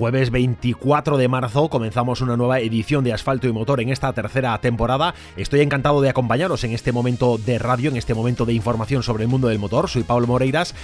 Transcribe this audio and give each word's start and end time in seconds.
Jueves 0.00 0.30
24 0.30 1.18
de 1.18 1.28
marzo 1.28 1.68
comenzamos 1.68 2.22
una 2.22 2.34
nueva 2.34 2.60
edición 2.60 3.04
de 3.04 3.12
Asfalto 3.12 3.46
y 3.48 3.52
Motor 3.52 3.82
en 3.82 3.90
esta 3.90 4.10
tercera 4.14 4.58
temporada. 4.58 5.14
Estoy 5.36 5.60
encantado 5.60 6.00
de 6.00 6.08
acompañaros 6.08 6.64
en 6.64 6.72
este 6.72 6.90
momento 6.90 7.36
de 7.36 7.58
radio, 7.58 7.90
en 7.90 7.98
este 7.98 8.14
momento 8.14 8.46
de 8.46 8.54
información 8.54 9.02
sobre 9.02 9.24
el 9.24 9.28
mundo 9.28 9.48
del 9.48 9.58
motor. 9.58 9.90
Soy 9.90 10.02
Pablo 10.02 10.26
Moreiras 10.26 10.74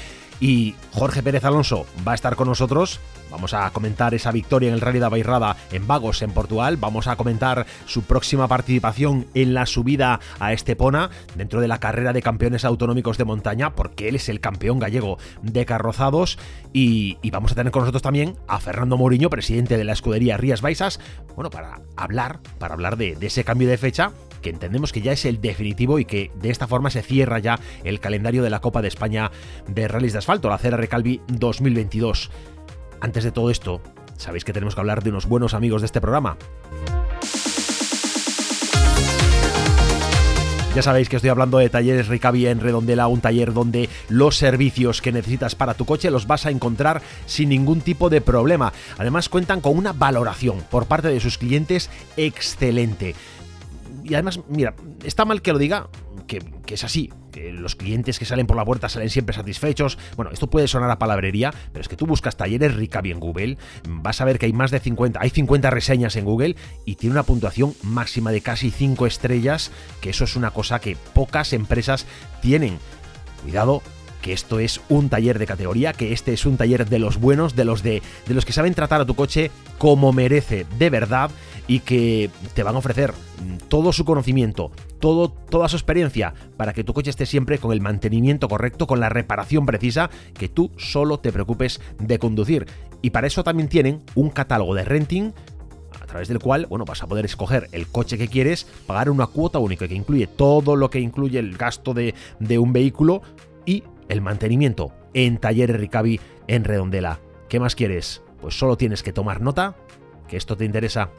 y 0.41 0.75
Jorge 0.93 1.23
Pérez 1.23 1.45
Alonso 1.45 1.87
va 2.07 2.13
a 2.13 2.15
estar 2.15 2.37
con 2.37 2.49
nosotros. 2.49 3.01
Vamos 3.31 3.55
a 3.55 3.69
comentar 3.71 4.15
esa 4.15 4.31
victoria 4.31 4.69
en 4.69 4.75
el 4.75 4.81
Rally 4.81 5.01
de 5.01 5.09
Bairrada 5.09 5.57
en 5.73 5.87
Vagos, 5.87 6.23
en 6.23 6.31
Portugal. 6.31 6.77
Vamos 6.77 7.07
a 7.07 7.17
comentar 7.17 7.67
su 7.87 8.03
próxima 8.03 8.47
participación 8.47 9.27
en 9.35 9.53
la 9.53 9.67
subida 9.67 10.21
a 10.39 10.53
Estepona 10.53 11.11
dentro 11.35 11.61
de 11.61 11.69
la 11.69 11.81
carrera 11.81 12.13
de 12.13 12.23
campeones 12.23 12.65
autonómicos 12.65 13.19
de 13.19 13.25
montaña, 13.25 13.75
porque 13.75 14.09
él 14.09 14.15
es 14.15 14.29
el 14.29 14.41
campeón 14.41 14.79
gallego 14.79 15.19
de 15.43 15.67
carrozados. 15.67 16.39
Y, 16.73 17.19
vamos 17.31 17.53
a 17.53 17.57
tener 17.57 17.73
con 17.73 17.83
nosotros 17.83 18.03
también 18.03 18.37
a 18.47 18.61
Fernando 18.61 18.97
Mourinho, 18.97 19.29
presidente 19.29 19.77
de 19.77 19.85
la 19.85 19.93
escudería 19.93 20.37
Rías 20.37 20.63
Baixas, 20.63 21.01
bueno, 21.35 21.51
para 21.51 21.81
hablar, 21.97 22.41
para 22.59 22.75
hablar 22.75 22.97
de, 22.97 23.17
de 23.17 23.27
ese 23.27 23.45
cambio 23.45 23.69
de 23.69 23.77
fecha 23.77 24.13
que 24.47 24.51
entendemos 24.51 24.93
que 24.93 25.01
ya 25.01 25.11
es 25.11 25.25
el 25.25 25.41
definitivo 25.41 25.99
y 25.99 26.05
que 26.05 26.31
de 26.37 26.51
esta 26.51 26.69
forma 26.69 26.89
se 26.89 27.03
cierra 27.03 27.41
ya 27.41 27.59
el 27.83 27.99
calendario 27.99 28.45
de 28.45 28.51
la 28.51 28.61
Copa 28.61 28.81
de 28.81 28.87
España 28.87 29.33
de 29.67 29.89
Rallys 29.89 30.13
de 30.13 30.21
Asfalto, 30.21 30.49
la 30.49 30.57
Cera 30.57 30.77
Recalvi 30.77 31.21
2022. 31.27 32.31
Antes 33.01 33.25
de 33.25 33.33
todo 33.33 33.51
esto, 33.51 33.81
sabéis 34.17 34.45
que 34.45 34.53
tenemos 34.53 34.77
que 34.77 34.81
hablar 34.81 35.03
de 35.03 35.11
unos 35.11 35.27
buenos 35.27 35.53
amigos 35.53 35.83
de 35.83 35.87
este 35.87 36.01
programa. 36.01 36.39
Ya 40.77 40.83
sabéis 40.83 41.09
que 41.09 41.17
estoy 41.17 41.31
hablando 41.31 41.59
de 41.59 41.71
Talleres 41.71 42.07
Ricavi 42.07 42.47
en 42.47 42.61
Redondela, 42.61 43.09
un 43.09 43.23
taller 43.23 43.53
donde 43.53 43.89
los 44.11 44.37
servicios 44.37 45.03
que 45.03 45.11
necesitas 45.11 45.57
para 45.57 45.75
tu 45.75 45.87
coche 45.87 46.11
los 46.11 46.29
vas 46.29 46.47
a 46.47 46.51
encontrar 46.51 47.03
sin 47.25 47.49
ningún 47.49 47.81
tipo 47.81 48.11
de 48.11 48.21
problema. 48.21 48.73
Además 48.99 49.29
cuentan 49.29 49.61
con 49.61 49.77
una 49.77 49.93
valoración 49.93 50.63
por 50.71 50.87
parte 50.87 51.09
de 51.09 51.19
sus 51.19 51.39
clientes 51.39 51.91
excelente 52.17 53.17
y 54.09 54.15
además, 54.15 54.41
mira, 54.49 54.75
está 55.05 55.25
mal 55.25 55.43
que 55.43 55.53
lo 55.53 55.59
diga, 55.59 55.89
que, 56.27 56.41
es 56.69 56.85
así, 56.85 57.11
los 57.53 57.75
clientes 57.75 58.19
que 58.19 58.25
salen 58.25 58.47
por 58.47 58.57
la 58.57 58.65
puerta 58.65 58.89
salen 58.89 59.11
siempre 59.11 59.35
satisfechos. 59.35 59.99
Bueno, 60.17 60.31
esto 60.33 60.49
puede 60.49 60.69
sonar 60.69 60.91
a 60.91 60.99
palabrería, 60.99 61.53
pero 61.73 61.81
es 61.83 61.89
que 61.89 61.97
tú 61.97 62.07
buscas 62.07 62.37
talleres 62.37 62.75
Ricavi 62.75 63.11
en 63.11 63.21
Google, 63.21 63.59
vas 63.89 64.21
a 64.21 64.25
ver 64.25 64.39
que 64.39 64.47
hay 64.47 64.53
más 64.53 64.71
de 64.71 64.81
50, 64.81 65.21
hay 65.21 65.31
50 65.31 65.71
reseñas 65.71 66.17
en 66.17 66.25
Google 66.25 66.57
y 66.85 66.97
tiene 66.97 67.15
una 67.15 67.25
puntuación 67.25 67.75
máxima 67.83 68.31
de 68.31 68.41
casi 68.41 68.71
5 68.71 69.07
estrellas, 69.07 69.73
que 70.01 70.11
eso 70.11 70.25
es 70.25 70.37
una 70.37 70.51
cosa 70.53 70.81
que 70.81 70.97
pocas 71.15 71.53
empresas 71.53 72.07
tienen. 72.41 72.79
Cuidado, 73.43 73.83
que 74.27 74.33
esto 74.33 74.59
es 74.59 74.81
un 74.89 75.09
taller 75.09 75.39
de 75.39 75.47
categoría, 75.47 75.93
que 75.93 76.13
este 76.13 76.33
es 76.33 76.47
un 76.47 76.57
taller 76.57 76.89
de 76.89 76.99
los 76.99 77.21
buenos, 77.21 77.55
de 77.55 77.65
los 77.65 77.85
de, 77.85 78.03
de 78.27 78.35
los 78.35 78.45
que 78.45 78.53
saben 78.53 78.75
tratar 78.75 79.01
a 79.01 79.07
tu 79.07 79.15
coche 79.15 79.53
como 79.79 80.13
merece 80.13 80.67
de 80.81 80.91
verdad 80.91 81.31
y 81.69 81.79
que 81.79 82.29
te 82.53 82.65
van 82.65 82.75
a 82.75 82.79
ofrecer 82.79 83.15
todo 83.69 83.93
su 83.93 84.05
conocimiento, 84.05 84.73
todo, 84.99 85.29
toda 85.31 85.69
su 85.69 85.77
experiencia 85.77 86.35
para 86.57 86.73
que 86.73 86.83
tu 86.83 86.93
coche 86.93 87.11
esté 87.11 87.25
siempre 87.25 87.59
con 87.59 87.71
el 87.71 87.81
mantenimiento 87.81 88.49
correcto, 88.49 88.89
con 88.89 88.99
la 88.99 89.11
reparación 89.11 89.65
precisa, 89.65 90.11
que 90.37 90.49
tú 90.49 90.73
solo 90.77 91.21
te 91.21 91.31
preocupes 91.31 91.81
de 92.01 92.19
conducir. 92.19 92.67
Y 93.03 93.11
para 93.11 93.29
eso 93.29 93.45
también 93.45 93.69
tienen 93.69 94.03
un 94.17 94.31
catálogo 94.31 94.75
de 94.75 94.85
renting 94.85 95.35
a 96.01 96.07
través 96.07 96.27
del 96.27 96.41
cual, 96.41 96.67
bueno, 96.69 96.85
vas 96.85 97.01
a 97.01 97.07
poder 97.07 97.27
escoger 97.27 97.69
el 97.71 97.87
coche 97.87 98.19
que 98.19 98.27
quieres, 98.27 98.67
pagar 98.89 99.09
una 99.09 99.29
cuota 99.29 99.61
única 99.61 99.87
que 99.87 99.95
incluye 99.95 100.27
todo 100.27 100.75
lo 100.75 100.91
que 100.91 100.99
incluye 100.99 101.39
el 101.39 101.57
gasto 101.57 101.95
de, 101.95 102.17
de 102.41 102.59
un 102.59 102.73
vehículo 102.73 103.23
y 103.65 103.85
el 104.09 104.21
mantenimiento 104.21 104.93
en 105.15 105.39
Talleres 105.39 105.79
Ricavi 105.79 106.21
en 106.47 106.65
Redondela. 106.65 107.21
¿Qué 107.49 107.61
más 107.61 107.75
quieres? 107.75 108.23
Pues 108.41 108.59
solo 108.59 108.77
tienes 108.77 109.03
que 109.03 109.13
tomar 109.13 109.41
nota, 109.41 109.77
que 110.29 110.37
esto 110.37 110.57
te 110.57 110.65
interesa. 110.65 111.11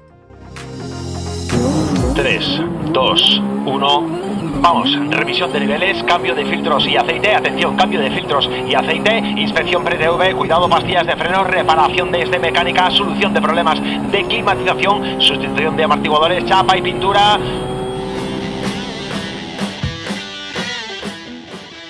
3, 2.16 2.62
2, 2.94 3.42
1. 3.66 4.38
Vamos, 4.60 4.90
revisión 5.12 5.54
de 5.54 5.60
niveles, 5.60 6.02
cambio 6.04 6.34
de 6.34 6.46
filtros 6.46 6.88
y 6.88 6.98
aceite, 6.98 7.36
atención, 7.36 7.76
cambio 7.76 8.00
de 8.00 8.10
filtros 8.10 8.50
y 8.68 8.74
aceite, 8.74 9.20
inspección 9.20 9.84
pre-TV, 9.84 10.34
cuidado, 10.34 10.68
pastillas 10.68 11.06
de 11.06 11.16
freno, 11.16 11.44
reparación 11.44 12.12
de 12.12 12.24
este 12.24 12.40
mecánica, 12.40 12.90
solución 12.90 13.34
de 13.34 13.42
problemas 13.42 13.80
de 14.12 14.24
climatización, 14.24 15.22
sustitución 15.22 15.78
de 15.78 15.84
amortiguadores, 15.84 16.46
chapa 16.46 16.76
y 16.76 16.82
pintura. 16.82 17.40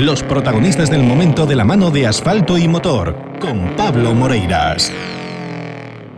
Los 0.00 0.22
protagonistas 0.22 0.90
del 0.90 1.02
momento 1.02 1.44
de 1.44 1.54
la 1.54 1.66
mano 1.66 1.90
de 1.90 2.06
asfalto 2.06 2.56
y 2.56 2.66
motor, 2.66 3.14
con 3.38 3.76
Pablo 3.76 4.14
Moreiras. 4.14 4.90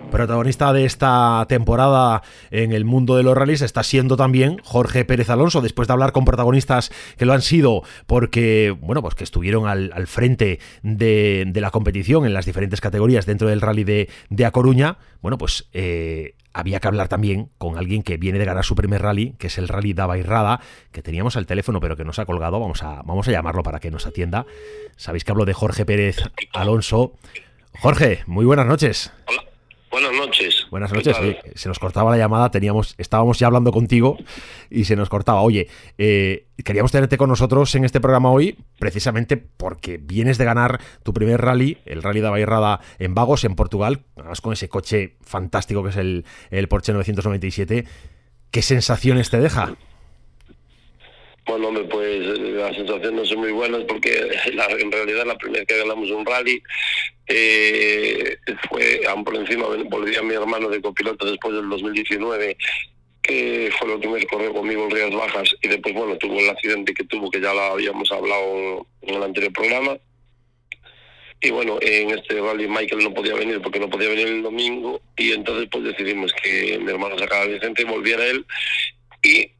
Protagonista 0.08 0.72
de 0.72 0.84
esta 0.84 1.44
temporada 1.48 2.22
en 2.52 2.70
el 2.70 2.84
mundo 2.84 3.16
de 3.16 3.24
los 3.24 3.36
rallies 3.36 3.60
está 3.60 3.82
siendo 3.82 4.16
también 4.16 4.58
Jorge 4.62 5.04
Pérez 5.04 5.30
Alonso, 5.30 5.60
después 5.60 5.88
de 5.88 5.94
hablar 5.94 6.12
con 6.12 6.24
protagonistas 6.24 6.92
que 7.18 7.26
lo 7.26 7.32
han 7.32 7.42
sido 7.42 7.82
porque, 8.06 8.72
bueno, 8.80 9.02
pues 9.02 9.16
que 9.16 9.24
estuvieron 9.24 9.66
al, 9.66 10.06
frente 10.06 10.60
de, 10.84 11.50
la 11.52 11.72
competición 11.72 12.24
en 12.24 12.34
las 12.34 12.46
diferentes 12.46 12.80
categorías 12.80 13.26
dentro 13.26 13.48
del 13.48 13.60
rally 13.60 13.82
de, 13.82 14.08
de 14.30 14.44
A 14.44 14.52
Coruña. 14.52 14.98
Bueno, 15.22 15.38
pues 15.38 15.68
eh, 15.72 16.36
había 16.54 16.80
que 16.80 16.88
hablar 16.88 17.08
también 17.08 17.50
con 17.58 17.78
alguien 17.78 18.02
que 18.02 18.16
viene 18.16 18.38
de 18.38 18.44
ganar 18.44 18.64
su 18.64 18.74
primer 18.74 19.02
rally, 19.02 19.34
que 19.38 19.46
es 19.46 19.58
el 19.58 19.68
rally 19.68 19.92
Dava 19.92 20.18
Irrada, 20.18 20.60
que 20.90 21.02
teníamos 21.02 21.36
al 21.36 21.46
teléfono 21.46 21.80
pero 21.80 21.96
que 21.96 22.04
nos 22.04 22.18
ha 22.18 22.26
colgado. 22.26 22.60
Vamos 22.60 22.82
a, 22.82 23.02
vamos 23.02 23.28
a 23.28 23.30
llamarlo 23.30 23.62
para 23.62 23.80
que 23.80 23.90
nos 23.90 24.06
atienda. 24.06 24.46
Sabéis 24.96 25.24
que 25.24 25.32
hablo 25.32 25.44
de 25.44 25.54
Jorge 25.54 25.84
Pérez 25.84 26.18
Alonso. 26.52 27.14
Jorge, 27.80 28.22
muy 28.26 28.44
buenas 28.44 28.66
noches. 28.66 29.12
Hola. 29.26 29.51
Buenas 29.92 30.12
noches. 30.12 30.66
Buenas 30.70 30.90
noches. 30.90 31.14
se 31.54 31.68
nos 31.68 31.78
cortaba 31.78 32.10
la 32.10 32.16
llamada, 32.16 32.50
teníamos, 32.50 32.94
estábamos 32.96 33.38
ya 33.38 33.48
hablando 33.48 33.72
contigo 33.72 34.16
y 34.70 34.84
se 34.84 34.96
nos 34.96 35.10
cortaba. 35.10 35.42
Oye, 35.42 35.68
eh, 35.98 36.46
queríamos 36.64 36.90
tenerte 36.90 37.18
con 37.18 37.28
nosotros 37.28 37.74
en 37.74 37.84
este 37.84 38.00
programa 38.00 38.30
hoy, 38.30 38.56
precisamente 38.78 39.36
porque 39.36 39.98
vienes 39.98 40.38
de 40.38 40.46
ganar 40.46 40.80
tu 41.02 41.12
primer 41.12 41.42
rally, 41.42 41.76
el 41.84 42.02
Rally 42.02 42.22
de 42.22 42.30
Bairrada 42.30 42.80
en 42.98 43.14
Vagos, 43.14 43.44
en 43.44 43.54
Portugal, 43.54 44.04
además 44.16 44.40
con 44.40 44.54
ese 44.54 44.70
coche 44.70 45.18
fantástico 45.20 45.82
que 45.84 45.90
es 45.90 45.96
el, 45.96 46.24
el 46.50 46.68
Porsche 46.68 46.94
997. 46.94 47.84
¿Qué 48.50 48.62
sensaciones 48.62 49.28
te 49.28 49.40
deja? 49.40 49.74
Bueno, 51.44 51.68
hombre, 51.68 51.84
pues 51.84 52.38
las 52.38 52.76
sensaciones 52.76 53.12
no 53.12 53.24
son 53.24 53.38
muy 53.40 53.52
buenas 53.52 53.82
porque 53.84 54.12
en 54.78 54.92
realidad 54.92 55.26
la 55.26 55.36
primera 55.36 55.60
vez 55.60 55.68
que 55.68 55.78
ganamos 55.78 56.10
un 56.10 56.24
rally 56.24 56.62
eh, 57.26 58.36
fue 58.68 59.00
por 59.24 59.36
encima, 59.36 59.66
volvía 59.88 60.22
mi 60.22 60.34
hermano 60.34 60.68
de 60.68 60.80
copiloto 60.80 61.26
después 61.26 61.54
del 61.54 61.68
2019 61.68 62.56
que 63.22 63.70
fue 63.78 63.88
lo 63.88 64.00
que 64.00 64.08
me 64.08 64.26
corrió 64.26 64.52
conmigo 64.52 64.84
en 64.84 64.90
Rías 64.90 65.14
Bajas 65.14 65.54
y 65.62 65.68
después, 65.68 65.94
bueno, 65.94 66.16
tuvo 66.18 66.40
el 66.40 66.50
accidente 66.50 66.92
que 66.92 67.04
tuvo, 67.04 67.30
que 67.30 67.40
ya 67.40 67.54
lo 67.54 67.60
habíamos 67.60 68.10
hablado 68.10 68.86
en 69.02 69.14
el 69.14 69.22
anterior 69.22 69.52
programa. 69.52 69.96
Y 71.40 71.50
bueno, 71.50 71.78
en 71.80 72.10
este 72.10 72.40
rally 72.40 72.68
Michael 72.68 73.02
no 73.02 73.14
podía 73.14 73.34
venir 73.34 73.60
porque 73.60 73.80
no 73.80 73.90
podía 73.90 74.08
venir 74.08 74.28
el 74.28 74.42
domingo 74.42 75.00
y 75.16 75.32
entonces 75.32 75.68
pues 75.70 75.84
decidimos 75.84 76.32
que 76.34 76.78
mi 76.78 76.90
hermano 76.90 77.18
sacara 77.18 77.46
licencia 77.46 77.84
y 77.84 77.88
volviera 77.88 78.24
él 78.26 78.46
y 79.24 79.50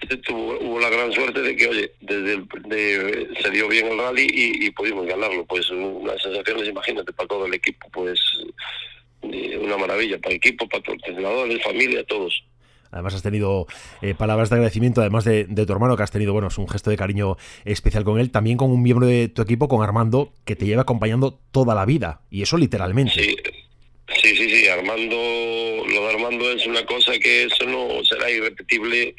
tuvo, 0.26 0.58
hubo 0.60 0.80
la 0.80 0.90
gran 0.90 1.12
suerte 1.12 1.40
de 1.40 1.56
que, 1.56 1.68
oye, 1.68 1.92
desde 2.00 2.34
el, 2.34 3.36
se 3.42 3.50
dio 3.50 3.68
bien 3.68 3.86
el 3.88 3.98
rally 3.98 4.26
y, 4.32 4.70
pudimos 4.70 5.06
ganarlo. 5.06 5.44
Pues 5.46 5.68
unas 5.70 6.20
sensaciones, 6.22 6.68
imagínate, 6.68 7.12
para 7.12 7.28
todo 7.28 7.46
el 7.46 7.54
equipo, 7.54 7.88
pues 7.92 8.20
una 9.22 9.76
maravilla, 9.76 10.18
para 10.18 10.30
el 10.30 10.36
equipo, 10.36 10.68
para 10.68 10.82
los 10.86 10.94
entrenadores, 10.94 11.62
familia, 11.62 12.04
todos. 12.04 12.42
Además 12.90 13.14
has 13.14 13.22
tenido 13.22 13.66
eh, 14.02 14.14
palabras 14.14 14.50
de 14.50 14.56
agradecimiento, 14.56 15.00
además 15.00 15.24
de, 15.24 15.44
tu 15.44 15.72
hermano, 15.72 15.96
que 15.96 16.02
has 16.02 16.10
tenido, 16.10 16.32
bueno, 16.32 16.48
es 16.48 16.58
un 16.58 16.68
gesto 16.68 16.90
de 16.90 16.96
cariño 16.96 17.36
especial 17.64 18.04
con 18.04 18.18
él, 18.18 18.30
también 18.30 18.56
con 18.56 18.70
un 18.70 18.82
miembro 18.82 19.06
de 19.06 19.28
tu 19.28 19.42
equipo, 19.42 19.68
con 19.68 19.82
Armando, 19.82 20.32
que 20.44 20.56
te 20.56 20.66
lleva 20.66 20.82
acompañando 20.82 21.38
toda 21.52 21.74
la 21.74 21.84
vida, 21.84 22.22
y 22.30 22.42
eso 22.42 22.56
literalmente. 22.56 23.12
Sí, 23.12 23.36
sí, 24.20 24.36
sí, 24.36 24.50
sí. 24.50 24.68
Armando, 24.68 25.16
lo 25.16 26.02
de 26.02 26.08
Armando 26.08 26.50
es 26.50 26.66
una 26.66 26.84
cosa 26.84 27.12
que 27.18 27.44
eso 27.44 27.64
no 27.64 28.04
será 28.04 28.28
irrepetible, 28.28 29.14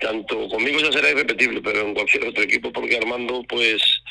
tanto 0.00 0.48
conmigo 0.48 0.80
ya 0.80 0.92
será 0.92 1.10
irrepetible, 1.10 1.60
pero 1.60 1.80
en 1.80 1.94
cualquier 1.94 2.26
otro 2.26 2.42
equipo, 2.42 2.72
porque 2.72 2.96
Armando, 2.96 3.42
pues 3.48 4.02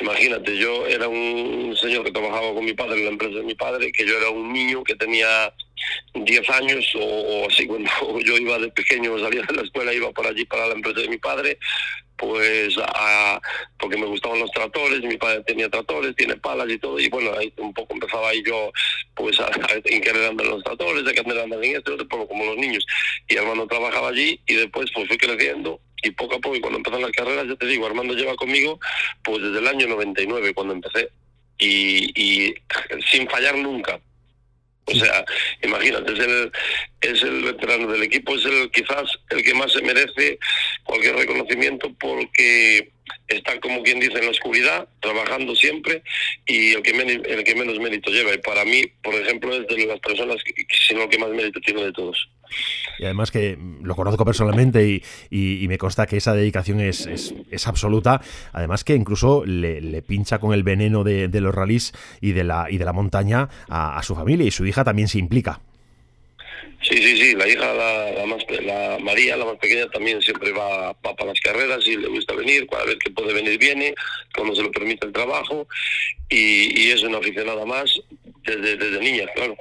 Imagínate, 0.00 0.56
yo 0.56 0.86
era 0.86 1.08
un 1.08 1.76
señor 1.76 2.04
que 2.04 2.10
trabajaba 2.10 2.54
con 2.54 2.64
mi 2.64 2.72
padre 2.72 3.00
en 3.00 3.04
la 3.04 3.10
empresa 3.10 3.36
de 3.36 3.44
mi 3.44 3.54
padre, 3.54 3.92
que 3.92 4.06
yo 4.06 4.16
era 4.16 4.30
un 4.30 4.50
niño 4.50 4.82
que 4.82 4.94
tenía 4.94 5.52
10 6.14 6.50
años 6.50 6.84
o, 6.98 7.46
así 7.48 7.66
cuando 7.66 7.90
yo 8.24 8.36
iba 8.36 8.58
de 8.58 8.70
pequeño, 8.70 9.18
salía 9.18 9.42
de 9.42 9.54
la 9.54 9.62
escuela, 9.62 9.92
iba 9.92 10.10
por 10.12 10.26
allí 10.26 10.44
para 10.44 10.66
la 10.68 10.74
empresa 10.74 11.00
de 11.00 11.08
mi 11.08 11.18
padre, 11.18 11.58
pues 12.16 12.76
a, 12.78 13.40
porque 13.78 13.96
me 13.96 14.06
gustaban 14.06 14.40
los 14.40 14.50
tractores, 14.50 15.00
mi 15.00 15.16
padre 15.16 15.42
tenía 15.46 15.70
tractores, 15.70 16.14
tiene 16.16 16.36
palas 16.36 16.68
y 16.68 16.78
todo, 16.78 17.00
y 17.00 17.08
bueno, 17.08 17.32
ahí 17.38 17.52
un 17.56 17.72
poco 17.72 17.94
empezaba 17.94 18.32
yo 18.44 18.70
pues 19.14 19.40
a, 19.40 19.46
a 19.46 19.80
querer 19.82 20.28
andar 20.28 20.46
en 20.46 20.52
los 20.52 20.62
tractores, 20.62 21.06
a 21.06 21.12
querer 21.12 21.40
andar 21.40 21.64
en 21.64 21.76
esto, 21.76 21.96
como 22.08 22.44
los 22.44 22.56
niños. 22.58 22.86
Y 23.26 23.36
hermano 23.36 23.66
trabajaba 23.66 24.08
allí 24.08 24.40
y 24.46 24.54
después 24.54 24.90
pues 24.94 25.08
fui 25.08 25.16
creciendo 25.16 25.80
y 26.02 26.10
poco 26.12 26.36
a 26.36 26.38
poco, 26.40 26.56
y 26.56 26.60
cuando 26.60 26.78
empezaron 26.78 27.02
las 27.02 27.12
carreras, 27.12 27.46
ya 27.48 27.56
te 27.56 27.66
digo, 27.66 27.86
Armando 27.86 28.14
lleva 28.14 28.34
conmigo 28.36 28.78
pues 29.22 29.42
desde 29.42 29.58
el 29.58 29.68
año 29.68 29.86
99 29.86 30.54
cuando 30.54 30.74
empecé 30.74 31.10
y, 31.58 32.10
y 32.20 32.54
sin 33.10 33.28
fallar 33.28 33.56
nunca. 33.56 34.00
O 34.92 34.94
sea, 34.94 35.24
imagínate, 35.62 36.12
es 36.12 36.18
el, 36.18 36.52
es 37.00 37.22
el 37.22 37.42
veterano 37.44 37.90
del 37.90 38.02
equipo, 38.02 38.34
es 38.34 38.44
el 38.44 38.70
quizás 38.70 39.18
el 39.30 39.42
que 39.42 39.54
más 39.54 39.72
se 39.72 39.82
merece 39.82 40.38
cualquier 40.84 41.16
reconocimiento 41.16 41.92
porque 41.98 42.90
está 43.28 43.58
como 43.60 43.82
quien 43.82 44.00
dice 44.00 44.18
en 44.18 44.24
la 44.24 44.30
oscuridad, 44.30 44.88
trabajando 45.00 45.54
siempre 45.54 46.02
y 46.46 46.72
el 46.72 46.82
que, 46.82 46.90
el 46.90 47.44
que 47.44 47.54
menos 47.54 47.78
mérito 47.78 48.10
lleva. 48.10 48.34
Y 48.34 48.38
para 48.38 48.64
mí, 48.64 48.84
por 49.02 49.14
ejemplo, 49.14 49.54
es 49.54 49.66
de 49.66 49.86
las 49.86 50.00
personas 50.00 50.42
que, 50.42 50.66
si 50.88 50.94
no 50.94 51.04
el 51.04 51.08
que 51.08 51.18
más 51.18 51.30
mérito 51.30 51.60
tiene 51.60 51.84
de 51.84 51.92
todos. 51.92 52.28
Y 52.98 53.04
además 53.04 53.30
que 53.30 53.58
lo 53.82 53.96
conozco 53.96 54.24
personalmente 54.24 55.02
y, 55.30 55.66
me 55.68 55.78
consta 55.78 56.06
que 56.06 56.16
esa 56.16 56.34
dedicación 56.34 56.80
es, 56.80 57.06
es, 57.06 57.66
absoluta. 57.66 58.20
Además 58.52 58.84
que 58.84 58.94
incluso 58.94 59.44
le, 59.46 60.02
pincha 60.02 60.38
con 60.38 60.52
el 60.52 60.62
veneno 60.62 61.04
de, 61.04 61.28
los 61.40 61.54
rallies 61.54 61.92
y 62.20 62.32
de 62.32 62.44
la, 62.44 62.66
y 62.70 62.78
de 62.78 62.84
la 62.84 62.92
montaña 62.92 63.48
a, 63.68 64.02
su 64.02 64.14
familia 64.14 64.46
y 64.46 64.50
su 64.50 64.66
hija 64.66 64.84
también 64.84 65.08
se 65.08 65.18
implica. 65.18 65.60
Sí, 66.82 66.96
sí, 66.96 67.16
sí, 67.16 67.34
la 67.34 67.46
hija, 67.46 67.72
la, 67.74 68.26
más, 68.26 68.42
la 68.62 68.98
María, 69.00 69.36
la 69.36 69.44
más 69.44 69.56
pequeña, 69.58 69.86
también 69.90 70.20
siempre 70.22 70.50
va, 70.50 70.94
para 70.94 71.26
las 71.26 71.40
carreras 71.40 71.86
y 71.86 71.96
le 71.96 72.08
gusta 72.08 72.34
venir, 72.34 72.66
cada 72.68 72.86
vez 72.86 72.96
que 72.98 73.10
puede 73.10 73.34
venir 73.34 73.58
viene, 73.58 73.94
cuando 74.34 74.54
se 74.54 74.62
lo 74.62 74.70
permite 74.70 75.06
el 75.06 75.12
trabajo 75.12 75.66
y, 76.30 76.80
y 76.80 76.90
es 76.90 77.02
una 77.02 77.18
aficionada 77.18 77.66
más 77.66 78.00
desde, 78.44 78.76
desde 78.76 79.00
niña, 79.00 79.26
claro. 79.34 79.56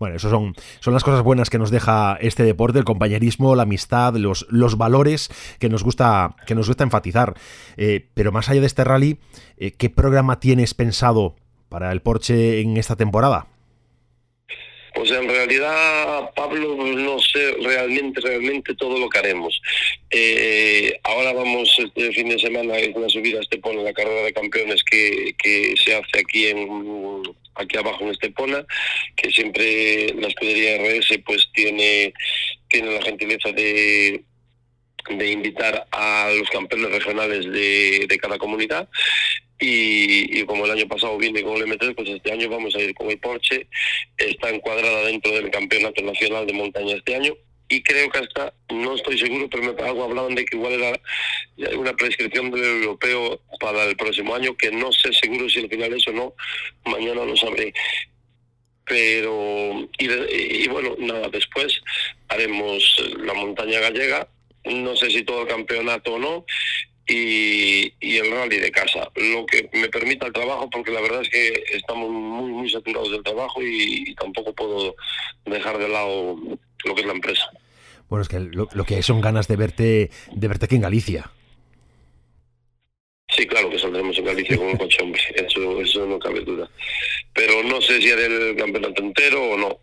Bueno, 0.00 0.16
eso 0.16 0.30
son, 0.30 0.54
son 0.80 0.94
las 0.94 1.04
cosas 1.04 1.22
buenas 1.22 1.50
que 1.50 1.58
nos 1.58 1.70
deja 1.70 2.16
este 2.22 2.42
deporte, 2.42 2.78
el 2.78 2.86
compañerismo, 2.86 3.54
la 3.54 3.64
amistad, 3.64 4.14
los, 4.14 4.46
los 4.48 4.78
valores 4.78 5.28
que 5.58 5.68
nos 5.68 5.84
gusta, 5.84 6.36
que 6.46 6.54
nos 6.54 6.68
gusta 6.68 6.84
enfatizar. 6.84 7.34
Eh, 7.76 8.06
pero 8.14 8.32
más 8.32 8.48
allá 8.48 8.60
de 8.60 8.66
este 8.66 8.82
rally, 8.82 9.18
eh, 9.58 9.72
¿qué 9.72 9.90
programa 9.90 10.40
tienes 10.40 10.72
pensado 10.72 11.36
para 11.68 11.92
el 11.92 12.00
Porsche 12.00 12.62
en 12.62 12.78
esta 12.78 12.96
temporada? 12.96 13.48
Pues 14.94 15.10
en 15.10 15.28
realidad, 15.28 16.30
Pablo, 16.34 16.76
no 16.76 17.18
sé 17.18 17.52
realmente, 17.62 18.22
realmente 18.22 18.74
todo 18.76 18.98
lo 18.98 19.08
que 19.10 19.18
haremos. 19.18 19.60
Eh, 20.10 20.98
ahora 21.04 21.34
vamos 21.34 21.76
este 21.78 22.10
fin 22.12 22.30
de 22.30 22.38
semana, 22.38 22.74
es 22.78 22.96
una 22.96 23.08
subida 23.10 23.38
a 23.38 23.42
Estepona, 23.42 23.82
la 23.82 23.92
carrera 23.92 24.22
de 24.22 24.32
campeones 24.32 24.82
que, 24.82 25.34
que 25.36 25.74
se 25.76 25.94
hace 25.94 26.20
aquí 26.20 26.46
en 26.46 27.22
aquí 27.54 27.76
abajo 27.76 28.04
en 28.04 28.10
Estepona, 28.10 28.64
que 29.16 29.30
siempre 29.30 30.14
la 30.14 30.28
escudería 30.28 30.78
RS 30.78 31.18
pues 31.24 31.48
tiene, 31.52 32.12
tiene 32.68 32.94
la 32.94 33.02
gentileza 33.02 33.52
de 33.52 34.24
de 35.08 35.30
invitar 35.30 35.88
a 35.92 36.30
los 36.38 36.48
campeones 36.50 36.90
regionales 36.90 37.50
de, 37.50 38.06
de 38.06 38.18
cada 38.18 38.36
comunidad 38.36 38.86
y, 39.60 40.42
como 40.44 40.64
el 40.64 40.70
año 40.70 40.88
pasado 40.88 41.18
vine 41.18 41.42
con 41.42 41.56
el 41.56 41.64
M3, 41.64 41.94
pues 41.94 42.08
este 42.08 42.32
año 42.32 42.48
vamos 42.48 42.74
a 42.74 42.80
ir 42.80 42.94
con 42.94 43.10
el 43.10 43.18
Porsche. 43.18 43.68
Está 44.16 44.48
encuadrada 44.48 45.04
dentro 45.04 45.32
del 45.32 45.50
Campeonato 45.50 46.02
Nacional 46.02 46.46
de 46.46 46.54
Montaña 46.54 46.96
este 46.96 47.14
año 47.14 47.34
y 47.70 47.82
creo 47.82 48.10
que 48.10 48.18
hasta, 48.18 48.52
no 48.68 48.94
estoy 48.96 49.18
seguro, 49.18 49.48
pero 49.48 49.62
me 49.72 49.82
algo 49.82 50.04
hablaban 50.04 50.34
de 50.34 50.44
que 50.44 50.56
igual 50.56 50.72
era 50.74 51.00
una 51.76 51.94
prescripción 51.94 52.50
del 52.50 52.82
europeo 52.82 53.40
para 53.60 53.84
el 53.84 53.96
próximo 53.96 54.34
año, 54.34 54.56
que 54.56 54.70
no 54.70 54.92
sé 54.92 55.12
seguro 55.12 55.48
si 55.48 55.60
al 55.60 55.70
final 55.70 55.94
eso 55.94 56.12
no, 56.12 56.34
mañana 56.84 57.24
lo 57.24 57.36
sabré. 57.36 57.72
Pero, 58.84 59.88
y, 59.98 60.64
y 60.64 60.68
bueno, 60.68 60.96
nada, 60.98 61.28
después 61.28 61.80
haremos 62.28 62.82
la 63.22 63.34
montaña 63.34 63.78
gallega, 63.78 64.28
no 64.64 64.96
sé 64.96 65.08
si 65.10 65.22
todo 65.22 65.42
el 65.42 65.48
campeonato 65.48 66.14
o 66.14 66.18
no, 66.18 66.44
y, 67.10 68.18
el 68.18 68.30
rally 68.30 68.58
de 68.58 68.70
casa, 68.70 69.10
lo 69.16 69.46
que 69.46 69.68
me 69.72 69.88
permita 69.88 70.26
el 70.26 70.32
trabajo, 70.32 70.68
porque 70.70 70.92
la 70.92 71.00
verdad 71.00 71.22
es 71.22 71.28
que 71.28 71.64
estamos 71.72 72.08
muy, 72.10 72.52
muy 72.52 72.70
saturados 72.70 73.10
del 73.10 73.22
trabajo 73.22 73.60
y, 73.62 74.14
tampoco 74.14 74.54
puedo 74.54 74.94
dejar 75.44 75.78
de 75.78 75.88
lado 75.88 76.36
lo 76.84 76.94
que 76.94 77.00
es 77.02 77.06
la 77.06 77.12
empresa. 77.12 77.50
Bueno, 78.08 78.22
es 78.22 78.28
que 78.28 78.40
lo, 78.40 78.66
que 78.84 78.96
hay 78.96 79.02
son 79.02 79.20
ganas 79.20 79.46
de 79.46 79.56
verte, 79.56 80.10
de 80.32 80.48
verte 80.48 80.64
aquí 80.64 80.74
en 80.74 80.82
Galicia. 80.82 81.30
Sí, 83.28 83.46
claro 83.46 83.70
que 83.70 83.78
saldremos 83.78 84.18
en 84.18 84.24
Galicia 84.24 84.56
con 84.56 84.66
un 84.66 84.76
coche, 84.76 84.98
hombre, 85.02 85.22
eso, 85.36 85.80
eso 85.80 86.06
no 86.06 86.18
cabe 86.18 86.40
duda. 86.40 86.68
Pero 87.32 87.62
no 87.62 87.80
sé 87.80 88.00
si 88.00 88.10
haré 88.10 88.26
el 88.26 88.56
campeonato 88.56 89.02
entero 89.02 89.42
o 89.42 89.56
no. 89.56 89.78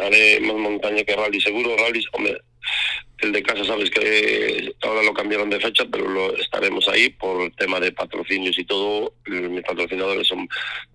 Haré 0.00 0.38
más 0.40 0.56
montaña 0.56 1.02
que 1.02 1.16
rally, 1.16 1.40
seguro. 1.40 1.76
Rally, 1.76 2.04
hombre, 2.12 2.38
el 3.18 3.32
de 3.32 3.42
casa 3.42 3.64
sabes 3.64 3.90
que 3.90 4.72
ahora 4.82 5.02
lo 5.02 5.12
cambiaron 5.12 5.50
de 5.50 5.60
fecha, 5.60 5.84
pero 5.90 6.08
lo 6.08 6.36
estaremos 6.36 6.88
ahí 6.88 7.08
por 7.10 7.42
el 7.42 7.56
tema 7.56 7.80
de 7.80 7.90
patrocinios 7.92 8.58
y 8.58 8.64
todo. 8.64 9.14
Mis 9.26 9.62
patrocinadores 9.62 10.26
son 10.28 10.48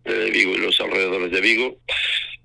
de 0.06 0.30
Vigo 0.32 0.54
y 0.54 0.60
los 0.60 0.80
alrededores 0.80 1.32
de 1.32 1.42
Vigo 1.42 1.78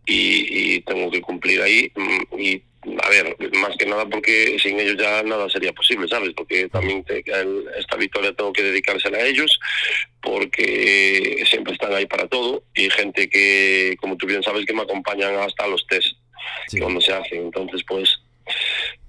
y, 0.07 0.81
tengo 0.83 1.11
que 1.11 1.21
cumplir 1.21 1.63
ahí. 1.63 1.91
Mm, 1.95 2.41
y 2.41 2.63
a 3.03 3.09
ver, 3.09 3.37
más 3.55 3.77
que 3.77 3.87
nada 3.87 4.07
porque 4.07 4.59
sin 4.59 4.79
ellos 4.79 4.97
ya 4.99 5.23
nada 5.23 5.49
sería 5.49 5.73
posible, 5.73 6.09
¿sabes? 6.09 6.33
Porque 6.37 6.69
también 6.69 7.05
esta 7.77 7.97
victoria 7.97 8.33
tengo 8.33 8.53
que 8.53 8.63
dedicársela 8.63 9.19
a 9.19 9.27
ellos 9.27 9.59
porque 10.21 11.45
siempre 11.49 11.75
están 11.75 11.95
ahí 11.95 12.07
para 12.07 12.29
todo 12.29 12.63
y 12.75 12.91
gente 12.91 13.29
que, 13.29 13.97
como 14.01 14.17
tú 14.17 14.27
bien 14.27 14.43
sabes, 14.43 14.67
que 14.67 14.75
me 14.75 14.83
acompañan 14.83 15.37
hasta 15.37 15.67
los 15.67 15.87
test 15.87 16.17
cuando 16.79 17.01
se 17.01 17.13
hacen. 17.13 17.43
Entonces, 17.43 17.83
pues 17.87 18.21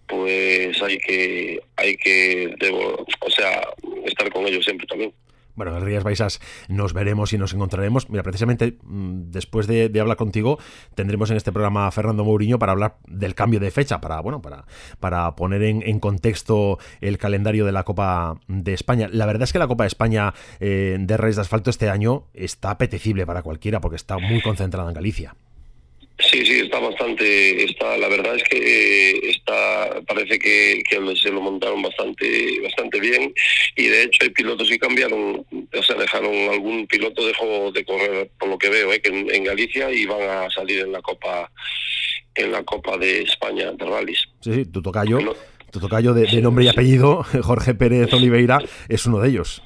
pues 0.07 0.81
hay 0.83 0.97
que, 0.99 1.59
hay 1.77 1.97
que, 1.97 2.53
debo, 2.59 3.05
o 3.19 3.29
sea, 3.31 3.67
estar 4.05 4.31
con 4.31 4.45
ellos 4.47 4.63
siempre 4.63 4.85
también. 4.87 5.13
Bueno, 5.55 5.71
las 5.71 5.83
Rías 5.83 6.03
Baixas 6.03 6.41
nos 6.67 6.93
veremos 6.93 7.33
y 7.33 7.37
nos 7.37 7.53
encontraremos. 7.53 8.09
Mira, 8.09 8.23
precisamente 8.23 8.77
mm, 8.83 9.31
después 9.31 9.67
de, 9.67 9.91
hablar 9.99 10.17
contigo, 10.17 10.59
tendremos 10.95 11.31
en 11.31 11.37
este 11.37 11.51
programa 11.51 11.87
a 11.87 11.91
Fernando 11.91 12.23
Mourinho 12.23 12.59
para 12.59 12.73
hablar 12.73 12.97
del 13.07 13.35
cambio 13.35 13.59
de 13.59 13.71
fecha, 13.71 14.01
para, 14.01 14.19
bueno, 14.19 14.41
para, 14.41 14.65
para 14.99 15.35
poner 15.35 15.63
en, 15.63 15.99
contexto 15.99 16.77
el 17.01 17.17
calendario 17.17 17.65
de 17.65 17.71
la 17.71 17.83
Copa 17.83 18.39
de 18.47 18.73
España. 18.73 19.07
La 19.11 19.25
verdad 19.25 19.43
es 19.43 19.53
que 19.53 19.59
la 19.59 19.67
Copa 19.67 19.85
de 19.85 19.87
España 19.87 20.33
eh, 20.59 20.97
de 20.99 21.17
Reyes 21.17 21.37
de 21.37 21.41
Asfalto 21.41 21.69
este 21.69 21.89
año 21.89 22.25
está 22.33 22.71
apetecible 22.71 23.25
para 23.25 23.41
cualquiera 23.41 23.79
porque 23.79 23.95
está 23.95 24.17
muy 24.17 24.41
concentrada 24.41 24.89
en 24.89 24.95
Galicia. 24.95 25.35
Sí, 26.17 26.45
sí, 26.45 26.61
está 26.61 26.79
bastante, 26.79 27.63
está, 27.65 27.97
la 27.97 28.07
verdad 28.07 28.37
es 28.37 28.43
que 28.43 29.29
está, 29.29 30.01
parece 30.07 30.39
que, 30.39 30.81
se 31.21 31.29
lo 31.29 31.41
montaron 31.41 31.81
bastante, 31.81 32.61
bastante 32.61 33.01
bien 33.01 33.33
y 33.75 33.87
de 33.87 34.03
hecho 34.03 34.19
hay 34.23 34.29
pilotos 34.29 34.69
que 34.69 34.79
cambiaron, 34.79 35.45
o 35.51 35.83
sea, 35.83 35.95
dejaron 35.97 36.33
algún 36.49 36.87
piloto 36.87 37.25
dejó 37.25 37.69
de 37.73 37.83
correr 37.83 38.29
por 38.39 38.47
lo 38.47 38.57
que 38.57 38.69
veo, 38.69 38.93
¿eh? 38.93 39.01
que 39.01 39.09
en, 39.09 39.43
Galicia 39.43 39.91
y 39.91 40.05
van 40.05 40.21
a 40.21 40.49
salir 40.49 40.79
en 40.81 40.93
la 40.93 41.01
Copa, 41.01 41.51
en 42.33 42.51
la 42.51 42.63
Copa 42.63 42.97
de 42.97 43.23
España 43.23 43.71
de 43.73 43.85
rallies. 43.85 44.23
Sí, 44.39 44.53
sí, 44.53 44.65
tu 44.65 44.81
tocayo, 44.81 45.19
tu 45.69 45.79
tocayo 45.81 46.13
de, 46.13 46.27
de 46.27 46.41
nombre 46.41 46.63
y 46.63 46.69
apellido, 46.69 47.23
Jorge 47.43 47.75
Pérez 47.75 48.13
Oliveira, 48.13 48.59
es 48.87 49.05
uno 49.05 49.19
de 49.19 49.29
ellos. 49.29 49.61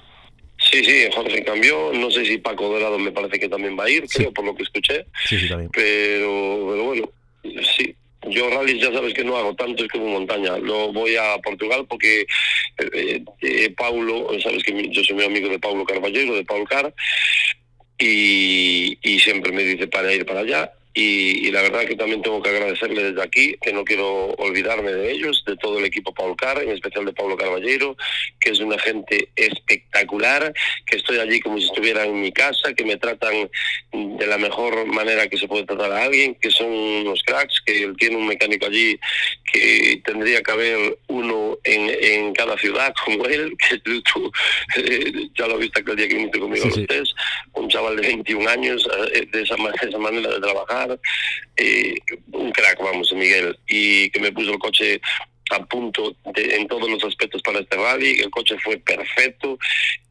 Sí, 0.72 0.84
sí, 0.84 1.08
Jorge 1.14 1.44
cambió. 1.44 1.92
No 1.94 2.12
sé 2.12 2.26
si 2.26 2.38
Paco 2.38 2.70
Dorado 2.70 3.00
me 3.00 3.12
parece 3.12 3.40
que 3.40 3.50
también 3.50 3.78
va 3.78 3.86
a 3.86 3.90
ir, 3.90 4.06
creo, 4.08 4.32
por 4.32 4.46
lo 4.46 4.56
que 4.56 4.64
escuché. 4.64 5.06
Sí, 5.26 5.40
sí, 5.40 5.50
también. 5.50 5.70
Pero, 5.74 6.84
bueno, 6.84 7.12
sí, 7.44 7.96
yo 8.28 8.50
rally 8.50 8.80
ya 8.80 8.92
sabes 8.92 9.14
que 9.14 9.24
no 9.24 9.38
hago 9.38 9.56
tanto 9.56 9.84
es 9.84 9.92
como 9.92 10.08
montaña. 10.08 10.58
Lo 10.58 10.92
voy 10.94 11.16
a 11.16 11.38
Portugal 11.44 11.86
porque 11.90 12.28
eh, 12.78 13.24
eh, 13.42 13.74
Paulo, 13.76 14.30
sabes 14.42 14.64
que 14.64 14.90
yo 14.90 15.04
soy 15.04 15.16
muy 15.16 15.26
amigo 15.26 15.50
de 15.50 15.60
Paulo 15.60 15.86
Carballeiro, 15.86 16.36
de 16.36 16.46
Paulo 16.46 16.66
Car, 16.66 16.94
y, 17.98 18.98
y 19.02 19.20
siempre 19.20 19.52
me 19.52 19.64
dice 19.64 19.88
para 19.88 20.14
ir 20.14 20.26
para 20.26 20.42
allá 20.42 20.72
y, 21.02 21.52
la 21.52 21.62
verdad 21.62 21.86
que 21.86 21.96
también 21.96 22.22
tengo 22.22 22.42
que 22.42 22.50
agradecerle 22.50 23.04
desde 23.04 23.24
aquí, 23.24 23.56
que 23.62 23.72
no 23.72 23.86
quiero 23.86 24.32
olvidarme 24.34 24.92
de 24.92 25.12
ellos, 25.12 25.44
de 25.46 25.56
todo 25.56 25.80
el 25.80 25.86
equipo 25.86 26.14
Paul 26.14 26.36
Car, 26.36 26.62
en 26.62 26.72
especial 26.72 27.06
de 27.06 27.14
Pablo 27.14 27.38
Carballero, 27.38 27.96
que 28.40 28.52
es 28.52 28.60
una 28.60 28.78
gente 28.78 29.30
espectacular, 29.36 30.54
que 30.86 30.98
estoy 30.98 31.20
allí 31.20 31.40
como 31.40 31.58
si 31.58 31.66
estuviera 31.66 32.04
en 32.04 32.20
mi 32.20 32.34
casa, 32.34 32.74
que 32.74 32.84
me 32.84 32.98
tratan 32.98 33.50
de 33.94 34.28
la 34.28 34.38
mejor 34.38 34.86
manera 34.88 35.28
que 35.28 35.38
se 35.38 35.48
puede 35.48 35.66
tratar 35.66 35.92
a 35.92 36.04
alguien, 36.04 36.36
que 36.36 36.52
son 36.52 36.68
unos 36.68 37.24
cracks, 37.24 37.62
que 37.66 37.84
él 37.84 37.96
tiene 37.98 38.18
un 38.18 38.28
mecánico 38.28 38.66
allí 38.66 39.00
que 39.52 40.02
tendría 40.04 40.44
que 40.44 40.52
haber 40.52 41.00
uno 41.08 41.58
en, 41.64 41.90
en 42.02 42.34
cada 42.34 42.58
ciudad 42.58 42.94
como 43.06 43.26
él, 43.26 43.54
que 43.58 43.78
tú 43.80 44.32
eh, 44.76 45.30
ya 45.38 45.48
lo 45.48 45.58
viste 45.58 45.80
aquel 45.80 45.96
día 45.96 46.08
que 46.10 46.16
viniste 46.16 46.40
conmigo 46.40 46.66
los 46.66 46.88
test, 46.88 47.14
chaval 47.70 47.96
de 47.96 48.08
21 48.08 48.50
años, 48.50 48.88
eh, 49.14 49.28
de 49.32 49.42
esa, 49.42 49.56
de 49.56 49.90
esa 49.90 49.98
manera 49.98 50.30
de 50.30 50.40
trabajar 50.40 51.00
eh, 51.58 51.96
un 52.32 52.52
crack, 52.52 52.80
vamos, 52.82 53.12
Miguel, 53.14 53.58
y 53.68 54.10
que 54.10 54.20
me 54.20 54.32
puso 54.32 54.52
el 54.52 54.60
coche 54.60 55.02
a 55.52 55.66
punto 55.66 56.16
en 56.36 56.68
todos 56.68 56.90
los 56.90 57.04
aspectos 57.04 57.42
para 57.42 57.60
este 57.60 57.76
rally, 57.76 58.20
el 58.20 58.30
coche 58.30 58.56
fue 58.64 58.78
perfecto 58.78 59.58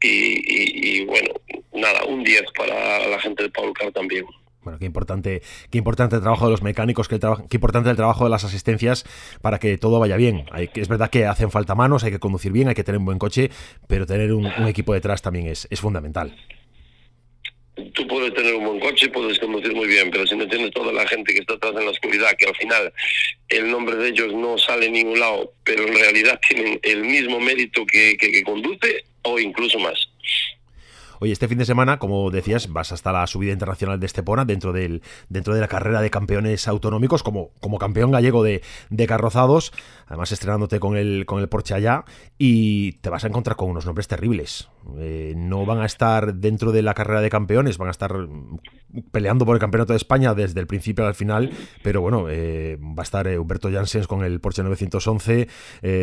y, 0.01 1.05
bueno, 1.05 1.33
nada, 1.73 2.03
un 2.05 2.23
10 2.23 2.43
para 2.57 3.07
la 3.07 3.19
gente 3.19 3.43
de 3.43 3.49
Paul 3.49 3.73
Car 3.73 3.91
también. 3.91 4.25
Bueno, 4.61 4.77
qué 4.77 4.85
importante, 4.85 5.41
qué 5.71 5.77
importante 5.77 6.17
el 6.17 6.21
trabajo 6.21 6.45
de 6.45 6.51
los 6.51 6.61
mecánicos, 6.61 7.07
qué, 7.07 7.19
qué, 7.19 7.57
importante 7.57 7.89
el 7.89 7.95
trabajo 7.95 8.25
de 8.25 8.29
las 8.29 8.43
asistencias 8.43 9.05
para 9.41 9.57
que 9.57 9.77
todo 9.77 9.99
vaya 9.99 10.17
bien. 10.17 10.45
Hay, 10.51 10.69
es 10.75 10.89
verdad 10.89 11.09
que 11.09 11.25
hacen 11.25 11.49
falta 11.49 11.75
manos, 11.75 12.03
hay 12.03 12.11
que 12.11 12.19
conducir 12.19 12.51
bien, 12.51 12.67
hay 12.67 12.75
que 12.75 12.83
tener 12.83 12.99
un 12.99 13.05
buen 13.05 13.19
coche, 13.19 13.49
pero 13.87 14.05
tener 14.05 14.33
un, 14.33 14.45
un 14.45 14.67
equipo 14.67 14.93
detrás 14.93 15.21
también 15.21 15.47
es, 15.47 15.67
es 15.71 15.79
fundamental 15.79 16.35
tú 17.93 18.07
puedes 18.07 18.33
tener 18.33 18.55
un 18.55 18.65
buen 18.65 18.79
coche, 18.79 19.09
puedes 19.09 19.39
conducir 19.39 19.73
muy 19.73 19.87
bien, 19.87 20.09
pero 20.11 20.25
si 20.25 20.35
no 20.35 20.47
tienes 20.47 20.71
toda 20.71 20.91
la 20.91 21.07
gente 21.07 21.33
que 21.33 21.39
está 21.39 21.55
atrás 21.55 21.73
en 21.77 21.85
la 21.85 21.91
oscuridad, 21.91 22.35
que 22.37 22.45
al 22.45 22.55
final 22.55 22.93
el 23.49 23.71
nombre 23.71 23.95
de 23.95 24.09
ellos 24.09 24.33
no 24.33 24.57
sale 24.57 24.87
en 24.87 24.93
ningún 24.93 25.19
lado, 25.19 25.53
pero 25.63 25.87
en 25.87 25.93
realidad 25.93 26.39
tienen 26.47 26.79
el 26.83 27.03
mismo 27.03 27.39
mérito 27.39 27.85
que, 27.85 28.17
que, 28.17 28.43
conduce 28.43 29.05
o 29.23 29.39
incluso 29.39 29.79
más. 29.79 30.09
Oye, 31.21 31.33
este 31.33 31.49
fin 31.49 31.57
de 31.57 31.65
semana, 31.65 31.99
como 31.99 32.31
decías, 32.31 32.71
vas 32.71 32.93
hasta 32.93 33.11
la 33.11 33.27
subida 33.27 33.51
internacional 33.51 33.99
de 33.99 34.05
Estepona 34.05 34.45
dentro 34.45 34.71
del 34.71 35.01
dentro 35.27 35.53
de 35.53 35.59
la 35.59 35.67
carrera 35.67 36.01
de 36.01 36.09
campeones 36.09 36.65
autonómicos 36.69 37.23
como, 37.23 37.51
como 37.59 37.77
campeón 37.77 38.11
gallego 38.11 38.41
de, 38.41 38.61
de 38.89 39.07
carrozados, 39.07 39.73
además 40.09 40.31
estrenándote 40.31 40.79
con 40.79 40.97
el 40.97 41.25
con 41.25 41.39
el 41.39 41.47
Porsche 41.47 41.75
allá 41.75 42.03
y 42.37 42.93
te 42.93 43.09
vas 43.09 43.23
a 43.23 43.27
encontrar 43.27 43.55
con 43.55 43.69
unos 43.69 43.85
nombres 43.85 44.07
terribles. 44.07 44.69
Eh, 44.97 45.33
no 45.37 45.65
van 45.65 45.79
a 45.79 45.85
estar 45.85 46.33
dentro 46.33 46.71
de 46.71 46.81
la 46.81 46.95
carrera 46.95 47.21
de 47.21 47.29
campeones, 47.29 47.77
van 47.77 47.89
a 47.89 47.91
estar 47.91 48.15
peleando 49.11 49.45
por 49.45 49.55
el 49.55 49.59
campeonato 49.59 49.93
de 49.93 49.97
España 49.97 50.33
desde 50.33 50.59
el 50.59 50.67
principio 50.67 51.05
al 51.05 51.13
final, 51.13 51.51
pero 51.83 52.01
bueno, 52.01 52.25
eh, 52.27 52.77
va 52.81 53.03
a 53.03 53.03
estar 53.03 53.27
eh, 53.27 53.37
Humberto 53.37 53.71
Janssens 53.71 54.07
con 54.07 54.23
el 54.23 54.39
Porsche 54.39 54.63
911, 54.63 55.47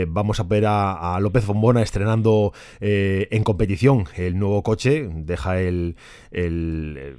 vamos 0.09 0.39
a 0.39 0.45
ver 0.45 0.65
a, 0.69 1.19
López 1.21 1.47
Bombona 1.47 1.83
estrenando 1.83 2.53
en 2.81 3.43
competición 3.43 4.05
el 4.17 4.39
nuevo 4.39 4.63
coche, 4.63 5.09
deja 5.11 5.61
el, 5.61 5.97
el, 6.31 7.17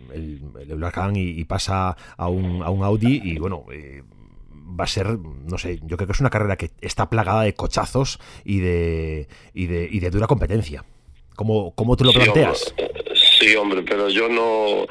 Huracán 0.72 1.15
y, 1.17 1.44
pasa 1.44 1.98
a 2.17 2.29
un, 2.29 2.63
a 2.63 2.70
un 2.70 2.84
Audi 2.84 3.22
y 3.24 3.39
bueno 3.39 3.65
va 4.67 4.83
a 4.83 4.88
ser, 4.88 5.17
no 5.17 5.57
sé, 5.57 5.79
yo 5.83 5.97
creo 5.97 6.07
que 6.07 6.13
es 6.13 6.19
una 6.19 6.29
carrera 6.29 6.57
que 6.57 6.71
está 6.81 7.09
plagada 7.09 7.43
de 7.43 7.53
cochazos 7.53 8.19
y 8.43 8.59
de, 8.59 9.27
y 9.53 9.67
de, 9.67 9.88
y 9.89 10.00
de 10.00 10.09
dura 10.09 10.27
competencia. 10.27 10.83
¿Cómo, 11.36 11.74
cómo 11.75 11.95
tú 11.95 12.03
lo 12.03 12.13
planteas? 12.13 12.74
Sí, 13.39 13.56
hombre, 13.56 13.84
pero 13.84 14.10
yo 14.10 14.29
no, 14.29 14.88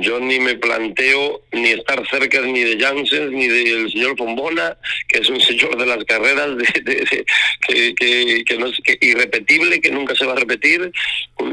yo 0.00 0.20
ni 0.20 0.38
me 0.38 0.54
planteo 0.54 1.42
ni 1.52 1.70
estar 1.70 2.06
cerca 2.08 2.40
ni 2.42 2.62
de 2.62 2.78
Janssen 2.78 3.32
ni 3.32 3.48
del 3.48 3.90
señor 3.90 4.16
Fombona, 4.16 4.76
que 5.08 5.18
es 5.18 5.28
un 5.28 5.40
señor 5.40 5.76
de 5.76 5.86
las 5.86 6.04
carreras 6.04 6.56
de, 6.56 7.24
que, 7.66 8.44
que, 8.44 8.58
no 8.58 8.66
es 8.66 8.78
que 8.84 8.98
irrepetible, 9.00 9.80
que 9.80 9.90
nunca 9.90 10.14
se 10.14 10.26
va 10.26 10.34
a 10.34 10.36
repetir, 10.36 10.92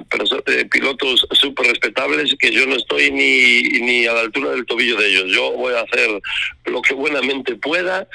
pero 0.10 0.26
eh, 0.48 0.66
pilotos 0.66 1.28
súper 1.32 1.68
respetables 1.68 2.36
que 2.38 2.52
yo 2.52 2.68
no 2.68 2.76
estoy 2.76 3.12
ni, 3.12 3.64
ni 3.80 4.06
a 4.06 4.14
la 4.14 4.22
altura 4.22 4.52
del 4.52 4.66
tobillo 4.66 4.98
de 4.98 5.08
ellos. 5.08 5.32
Yo 5.34 5.52
voy 5.54 5.74
a 5.74 5.82
hacer 5.82 6.22
lo 6.66 6.82
que 6.84 6.94
buenamente 6.94 7.56
pueda 7.56 8.08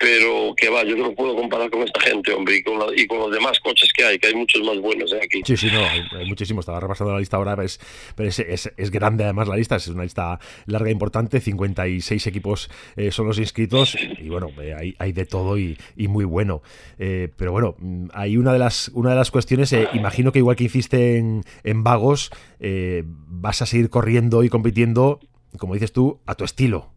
pero 0.00 0.54
que 0.56 0.70
va, 0.70 0.82
yo 0.82 0.96
no 0.96 1.12
puedo 1.12 1.36
comparar 1.36 1.70
con 1.70 1.82
esta 1.82 2.00
gente, 2.00 2.32
hombre, 2.32 2.56
y 2.56 2.62
con, 2.62 2.80
y 2.96 3.06
con 3.06 3.18
los 3.18 3.30
demás 3.30 3.60
coches 3.60 3.92
que 3.92 4.02
hay, 4.02 4.18
que 4.18 4.28
hay 4.28 4.34
muchos 4.34 4.62
más 4.62 4.78
buenos 4.78 5.12
¿eh? 5.12 5.20
aquí. 5.22 5.42
Sí, 5.44 5.58
sí, 5.58 5.68
no, 5.70 5.84
hay, 5.84 6.26
muchísimos. 6.26 6.62
Estaba 6.62 6.80
repasando 6.80 7.12
la 7.12 7.18
lista 7.18 7.36
ahora, 7.36 7.54
pero, 7.54 8.28
es, 8.28 8.38
es, 8.38 8.72
es, 8.74 8.90
grande 8.90 9.24
además 9.24 9.46
la 9.46 9.56
lista, 9.56 9.76
es 9.76 9.88
una 9.88 10.04
lista 10.04 10.40
larga 10.64 10.88
e 10.88 10.92
importante, 10.92 11.38
56 11.38 12.26
equipos 12.26 12.70
eh, 12.96 13.10
son 13.10 13.26
los 13.26 13.38
inscritos, 13.38 13.94
y 14.18 14.30
bueno, 14.30 14.48
eh, 14.62 14.74
hay, 14.74 14.96
hay, 14.98 15.12
de 15.12 15.26
todo 15.26 15.58
y, 15.58 15.76
y 15.96 16.08
muy 16.08 16.24
bueno. 16.24 16.62
pero 16.96 17.52
bueno, 17.52 17.76
mm, 17.78 18.06
hay 18.14 18.38
una 18.38 18.54
de 18.54 18.58
las, 18.58 18.88
una 18.94 19.10
de 19.10 19.16
las 19.16 19.30
cuestiones, 19.30 19.74
imagino 19.92 20.32
que 20.32 20.38
igual 20.38 20.56
que 20.56 20.64
hiciste 20.64 21.18
en, 21.18 21.42
en 21.62 21.84
Vagos, 21.84 22.30
vas 22.58 23.60
a 23.60 23.66
seguir 23.66 23.90
corriendo 23.90 24.44
y 24.44 24.48
compitiendo, 24.48 25.20
como 25.58 25.74
dices 25.74 25.92
tú, 25.92 26.20
a 26.24 26.36
tu 26.36 26.44
estilo, 26.44 26.90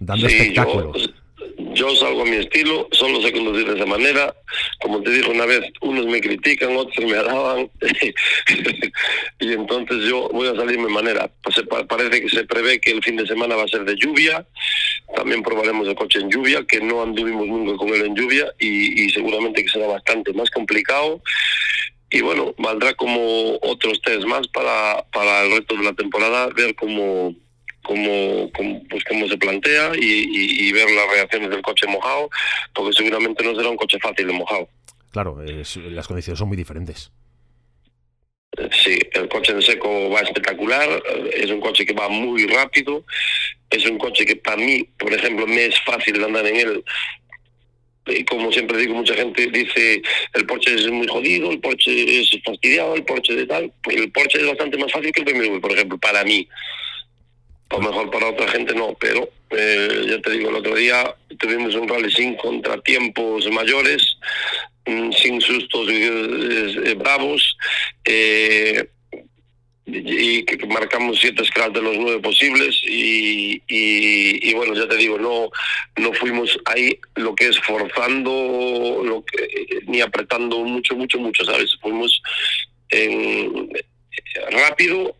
dando 0.00 0.26
espectáculo 0.28 0.94
yo 0.94 1.17
salgo 1.96 2.22
a 2.22 2.24
mi 2.24 2.36
estilo, 2.36 2.88
solo 2.92 3.20
sé 3.22 3.32
conducir 3.32 3.66
de 3.66 3.76
esa 3.76 3.86
manera. 3.86 4.34
Como 4.80 5.02
te 5.02 5.10
dije 5.10 5.30
una 5.30 5.46
vez, 5.46 5.60
unos 5.80 6.06
me 6.06 6.20
critican, 6.20 6.76
otros 6.76 7.04
me 7.04 7.16
alaban. 7.16 7.70
y 9.40 9.52
entonces 9.52 9.98
yo 10.08 10.28
voy 10.30 10.48
a 10.48 10.54
salir 10.54 10.76
de 10.76 10.84
mi 10.84 10.92
manera. 10.92 11.30
Pues 11.42 11.56
parece 11.88 12.20
que 12.20 12.28
se 12.28 12.44
prevé 12.44 12.80
que 12.80 12.90
el 12.90 13.02
fin 13.02 13.16
de 13.16 13.26
semana 13.26 13.56
va 13.56 13.64
a 13.64 13.68
ser 13.68 13.84
de 13.84 13.96
lluvia. 13.96 14.46
También 15.14 15.42
probaremos 15.42 15.88
el 15.88 15.94
coche 15.94 16.20
en 16.20 16.30
lluvia, 16.30 16.64
que 16.66 16.80
no 16.80 17.02
anduvimos 17.02 17.46
nunca 17.46 17.76
con 17.76 17.88
él 17.88 18.04
en 18.04 18.14
lluvia 18.14 18.52
y, 18.58 19.08
seguramente 19.10 19.64
que 19.64 19.70
será 19.70 19.86
bastante 19.86 20.32
más 20.32 20.50
complicado 20.50 21.22
y 22.10 22.22
bueno, 22.22 22.54
valdrá 22.56 22.94
como 22.94 23.58
otros 23.60 24.00
test 24.00 24.24
más 24.24 24.48
para, 24.48 25.04
para 25.12 25.44
el 25.44 25.52
resto 25.52 25.76
de 25.76 25.84
la 25.84 25.92
temporada, 25.92 26.46
ver 26.48 26.74
cómo, 26.74 27.34
cómo, 27.82 28.50
pues 28.52 29.04
cómo 29.04 29.28
se 29.28 29.36
plantea 29.38 29.92
y, 29.98 30.72
ver 30.72 30.90
las 30.90 31.10
reacciones 31.10 31.50
del 31.50 31.62
coche 31.62 31.86
mojado, 31.86 32.30
porque 32.74 32.92
seguramente 32.92 33.42
no 33.42 33.54
será 33.54 33.68
un 33.68 33.76
coche 33.76 33.98
fácil 34.00 34.26
de 34.26 34.32
mojado. 34.32 34.68
Claro, 35.10 35.38
las 35.42 36.06
condiciones 36.06 36.38
son 36.38 36.48
muy 36.48 36.56
diferentes. 36.56 37.10
Sí, 38.72 38.98
el 39.12 39.28
coche 39.28 39.52
en 39.52 39.62
seco 39.62 40.10
va 40.10 40.20
espectacular, 40.20 41.02
es 41.32 41.50
un 41.50 41.60
coche 41.60 41.86
que 41.86 41.92
va 41.94 42.08
muy 42.08 42.46
rápido, 42.46 43.04
es 43.70 43.86
un 43.86 43.98
coche 43.98 44.26
que 44.26 44.36
para 44.36 44.56
mí, 44.56 44.84
por 44.98 45.12
ejemplo, 45.12 45.46
me 45.46 45.66
es 45.66 45.80
fácil 45.82 46.22
andar 46.22 46.46
en 46.46 46.56
él. 46.56 46.84
Y 48.06 48.24
como 48.24 48.50
siempre 48.50 48.78
digo, 48.78 48.94
mucha 48.94 49.14
gente 49.14 49.48
dice 49.48 50.02
el 50.32 50.46
Porsche 50.46 50.74
es 50.74 50.90
muy 50.90 51.06
jodido, 51.06 51.50
el 51.50 51.60
Porsche 51.60 52.20
es 52.20 52.30
fastidiado, 52.44 52.94
el 52.94 53.04
Porsche 53.04 53.34
de 53.34 53.46
tal. 53.46 53.72
Pues 53.82 53.96
el 53.96 54.10
Porsche 54.10 54.40
es 54.40 54.46
bastante 54.46 54.78
más 54.78 54.90
fácil 54.90 55.12
que 55.12 55.20
el 55.20 55.32
BMW, 55.32 55.60
por 55.60 55.72
ejemplo, 55.72 55.98
para 55.98 56.24
mí 56.24 56.48
a 57.70 57.74
lo 57.76 57.80
mejor 57.80 58.10
para 58.10 58.30
otra 58.30 58.48
gente 58.48 58.74
no, 58.74 58.96
pero 58.98 59.28
eh, 59.50 60.06
ya 60.08 60.20
te 60.20 60.30
digo, 60.32 60.50
el 60.50 60.56
otro 60.56 60.74
día 60.74 61.14
tuvimos 61.38 61.74
un 61.74 61.88
rally 61.88 62.10
sin 62.10 62.36
contratiempos 62.36 63.50
mayores, 63.50 64.16
mm, 64.86 65.12
sin 65.12 65.40
sustos 65.40 65.88
eh, 65.90 66.94
bravos, 66.96 67.56
eh, 68.04 68.88
y 69.90 70.44
que 70.44 70.66
marcamos 70.66 71.18
siete 71.18 71.44
scratch 71.44 71.72
de 71.72 71.82
los 71.82 71.96
nueve 71.96 72.20
posibles 72.20 72.78
y, 72.84 73.62
y, 73.66 74.52
bueno 74.52 74.74
ya 74.74 74.86
te 74.86 74.96
digo 74.96 75.18
no 75.18 75.48
no 75.96 76.12
fuimos 76.12 76.58
ahí 76.66 76.98
lo 77.14 77.34
que 77.34 77.48
es 77.48 77.58
forzando 77.60 79.02
lo 79.02 79.24
que, 79.24 79.48
ni 79.86 80.02
apretando 80.02 80.58
mucho 80.58 80.94
mucho 80.94 81.18
mucho 81.18 81.42
sabes 81.42 81.74
fuimos 81.80 82.20
en, 82.90 83.70
rápido, 84.50 85.14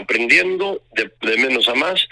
aprendiendo 0.00 0.82
de, 0.94 1.10
menos 1.38 1.68
a 1.68 1.74
más 1.74 2.08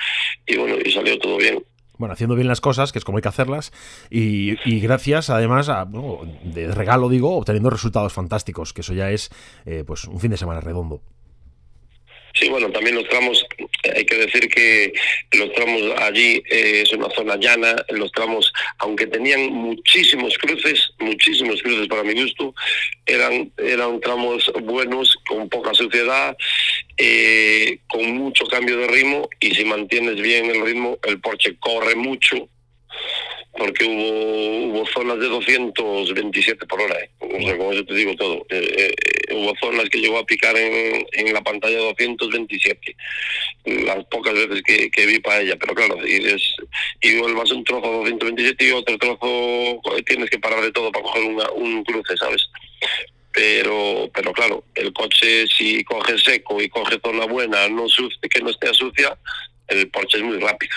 y 0.47 0.57
bueno, 0.57 0.77
y 0.85 0.91
salió 0.93 1.19
todo 1.19 1.37
bien 1.39 1.63
bueno, 1.99 2.13
haciendo 2.13 2.35
bien 2.35 2.49
las 2.49 2.61
cosas, 2.61 2.93
que 2.93 2.99
es 2.99 3.07
como 3.07 3.17
hay 3.19 3.23
que 3.23 3.29
hacerlas, 3.29 3.73
y, 4.11 4.81
gracias 4.81 5.31
además 5.31 5.71
a, 5.71 5.87
de 6.45 6.71
regalo 6.71 7.09
digo, 7.09 7.37
obteniendo 7.37 7.71
resultados 7.71 8.13
fantásticos, 8.13 8.75
que 8.75 8.83
eso 8.83 8.93
ya 8.93 9.11
es 9.11 9.31
eh, 9.65 9.83
pues 9.87 10.05
un 10.05 10.21
fin 10.21 10.31
de 10.31 10.37
semana 10.37 10.61
redondo. 10.61 11.01
Sí, 12.39 12.51
bueno, 12.51 12.71
también 12.71 12.97
los 12.97 13.09
tramos, 13.09 13.47
hay 13.95 14.05
que 14.05 14.15
decir 14.15 14.47
que 14.49 14.93
los 15.33 15.51
tramos 15.55 15.83
allí 16.03 16.43
eh, 16.51 16.83
es 16.83 16.93
una 16.93 17.09
zona 17.11 17.37
llana, 17.37 17.75
los 17.89 18.13
tramos, 18.13 18.53
aunque 18.79 19.07
tenían 19.07 19.51
muchísimos 19.53 20.37
cruces, 20.37 20.91
muchísimos 20.99 21.63
cruces 21.63 21.89
para 21.89 22.03
mi 22.03 22.13
gusto, 22.21 22.55
eran, 23.07 23.51
eran 23.57 24.01
tramos 24.01 24.53
buenos, 24.63 25.17
con 25.27 25.49
poca 25.49 25.73
suciedad, 25.73 26.37
eh, 26.99 27.79
con 27.87 28.05
mucho 28.17 28.47
cambio 28.49 28.77
de 28.77 28.89
ritmo, 28.89 29.31
y 29.41 29.55
si 29.55 29.65
mantienes 29.65 30.17
bien 30.17 30.51
el 30.51 30.61
ritmo, 30.61 30.99
el 31.05 31.19
Porsche 31.21 31.57
corre 31.59 31.95
mucho, 31.95 32.51
porque 33.57 33.85
hubo, 33.85 34.79
hubo 34.79 34.87
zonas 34.87 35.19
de 35.19 35.27
227 35.27 36.67
por 36.67 36.81
hora. 36.81 36.99
¿eh? 36.99 37.11
O 37.21 37.43
sea, 37.43 37.57
como 37.57 37.73
yo 37.73 37.85
te 37.85 37.95
digo 37.95 38.15
todo. 38.17 38.47
Eh, 38.51 38.77
eh, 38.79 39.35
hubo 39.35 39.53
zonas 39.61 39.89
que 39.89 39.99
llegó 39.99 40.19
a 40.19 40.27
picar 40.27 40.57
en, 40.57 41.33
la 41.33 41.43
pantalla 41.43 41.79
227. 41.79 42.97
Las 43.65 44.05
pocas 44.07 44.35
veces 44.35 44.63
que, 44.63 45.07
vi 45.07 45.19
para 45.21 45.41
ella. 45.41 45.57
Pero 45.59 45.75
claro, 45.75 46.07
y, 46.07 46.25
es, 46.27 46.55
y 47.03 47.19
vuelvas 47.19 47.51
un 47.51 47.65
trozo 47.65 47.87
a 47.87 47.97
227 47.99 48.65
y 48.65 48.71
otro 48.73 48.99
trozo 48.99 49.81
tienes 50.07 50.31
que 50.31 50.39
parar 50.39 50.63
de 50.63 50.73
todo 50.73 50.93
para 50.93 51.05
coger 51.05 51.23
un 51.55 51.85
cruce, 51.85 52.17
¿sabes? 52.17 52.49
pero 53.37 54.11
pero 54.15 54.33
claro, 54.33 54.65
el 54.75 54.95
coche 54.95 55.47
si 55.47 55.85
coge 55.85 56.19
seco 56.19 56.61
y 56.61 56.71
coge 56.71 56.99
zona 57.05 57.27
buena, 57.27 57.69
no 57.69 57.85
que 58.31 58.41
no 58.41 58.49
esté 58.49 58.73
sucia, 58.73 59.17
el 59.69 59.89
Porsche 59.91 60.19
es 60.19 60.25
muy 60.25 60.39
rápido. 60.39 60.75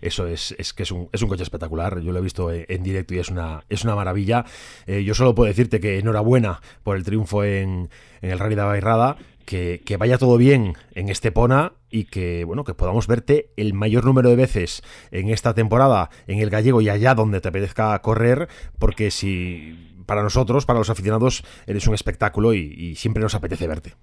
Eso 0.00 0.26
es, 0.26 0.54
es 0.58 0.72
que 0.72 0.82
es 0.82 0.90
un, 0.90 1.08
es 1.12 1.22
un 1.22 1.28
coche 1.28 1.42
espectacular. 1.42 2.00
Yo 2.00 2.12
lo 2.12 2.18
he 2.18 2.22
visto 2.22 2.50
en 2.52 2.82
directo 2.82 3.14
y 3.14 3.18
es 3.18 3.28
una, 3.28 3.64
es 3.68 3.84
una 3.84 3.94
maravilla. 3.94 4.44
Eh, 4.86 5.04
yo 5.04 5.14
solo 5.14 5.34
puedo 5.34 5.48
decirte 5.48 5.80
que 5.80 5.98
enhorabuena 5.98 6.60
por 6.82 6.96
el 6.96 7.04
triunfo 7.04 7.44
en, 7.44 7.88
en 8.22 8.30
el 8.30 8.38
Rally 8.38 8.54
de 8.54 8.62
Bairrada. 8.62 9.16
Que, 9.44 9.80
que, 9.82 9.96
vaya 9.96 10.18
todo 10.18 10.36
bien 10.36 10.74
en 10.92 11.08
Estepona 11.08 11.72
y 11.88 12.04
que 12.04 12.44
bueno 12.44 12.64
que 12.64 12.74
podamos 12.74 13.06
verte 13.06 13.48
el 13.56 13.72
mayor 13.72 14.04
número 14.04 14.28
de 14.28 14.36
veces 14.36 14.82
en 15.10 15.30
esta 15.30 15.54
temporada 15.54 16.10
en 16.26 16.40
el 16.40 16.50
gallego 16.50 16.82
y 16.82 16.90
allá 16.90 17.14
donde 17.14 17.40
te 17.40 17.48
apetezca 17.48 17.98
correr 18.02 18.48
porque 18.78 19.10
si 19.10 20.02
para 20.04 20.22
nosotros 20.22 20.66
para 20.66 20.80
los 20.80 20.90
aficionados 20.90 21.44
eres 21.66 21.86
un 21.86 21.94
espectáculo 21.94 22.52
y, 22.52 22.58
y 22.58 22.96
siempre 22.96 23.22
nos 23.22 23.34
apetece 23.34 23.66
verte 23.66 23.94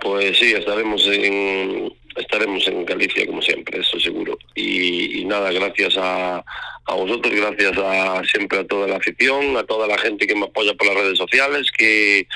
pues 0.00 0.38
sí 0.38 0.52
estaremos 0.52 1.06
en 1.06 1.92
estaremos 2.16 2.66
en 2.66 2.84
Galicia 2.84 3.26
como 3.26 3.42
siempre, 3.42 3.80
eso 3.80 3.98
seguro. 4.00 4.38
Y, 4.54 5.24
nada, 5.24 5.52
gracias 5.52 5.96
a, 5.96 6.44
a, 6.84 6.94
vosotros, 6.94 7.32
gracias 7.34 7.76
a 7.78 8.22
siempre 8.24 8.58
a 8.58 8.66
toda 8.66 8.88
la 8.88 8.96
afición, 8.96 9.56
a 9.56 9.64
toda 9.64 9.86
la 9.86 9.98
gente 9.98 10.26
que 10.26 10.34
me 10.34 10.46
apoya 10.46 10.74
por 10.74 10.88
las 10.88 10.96
redes 10.96 11.18
sociales, 11.18 11.70
que 11.76 12.26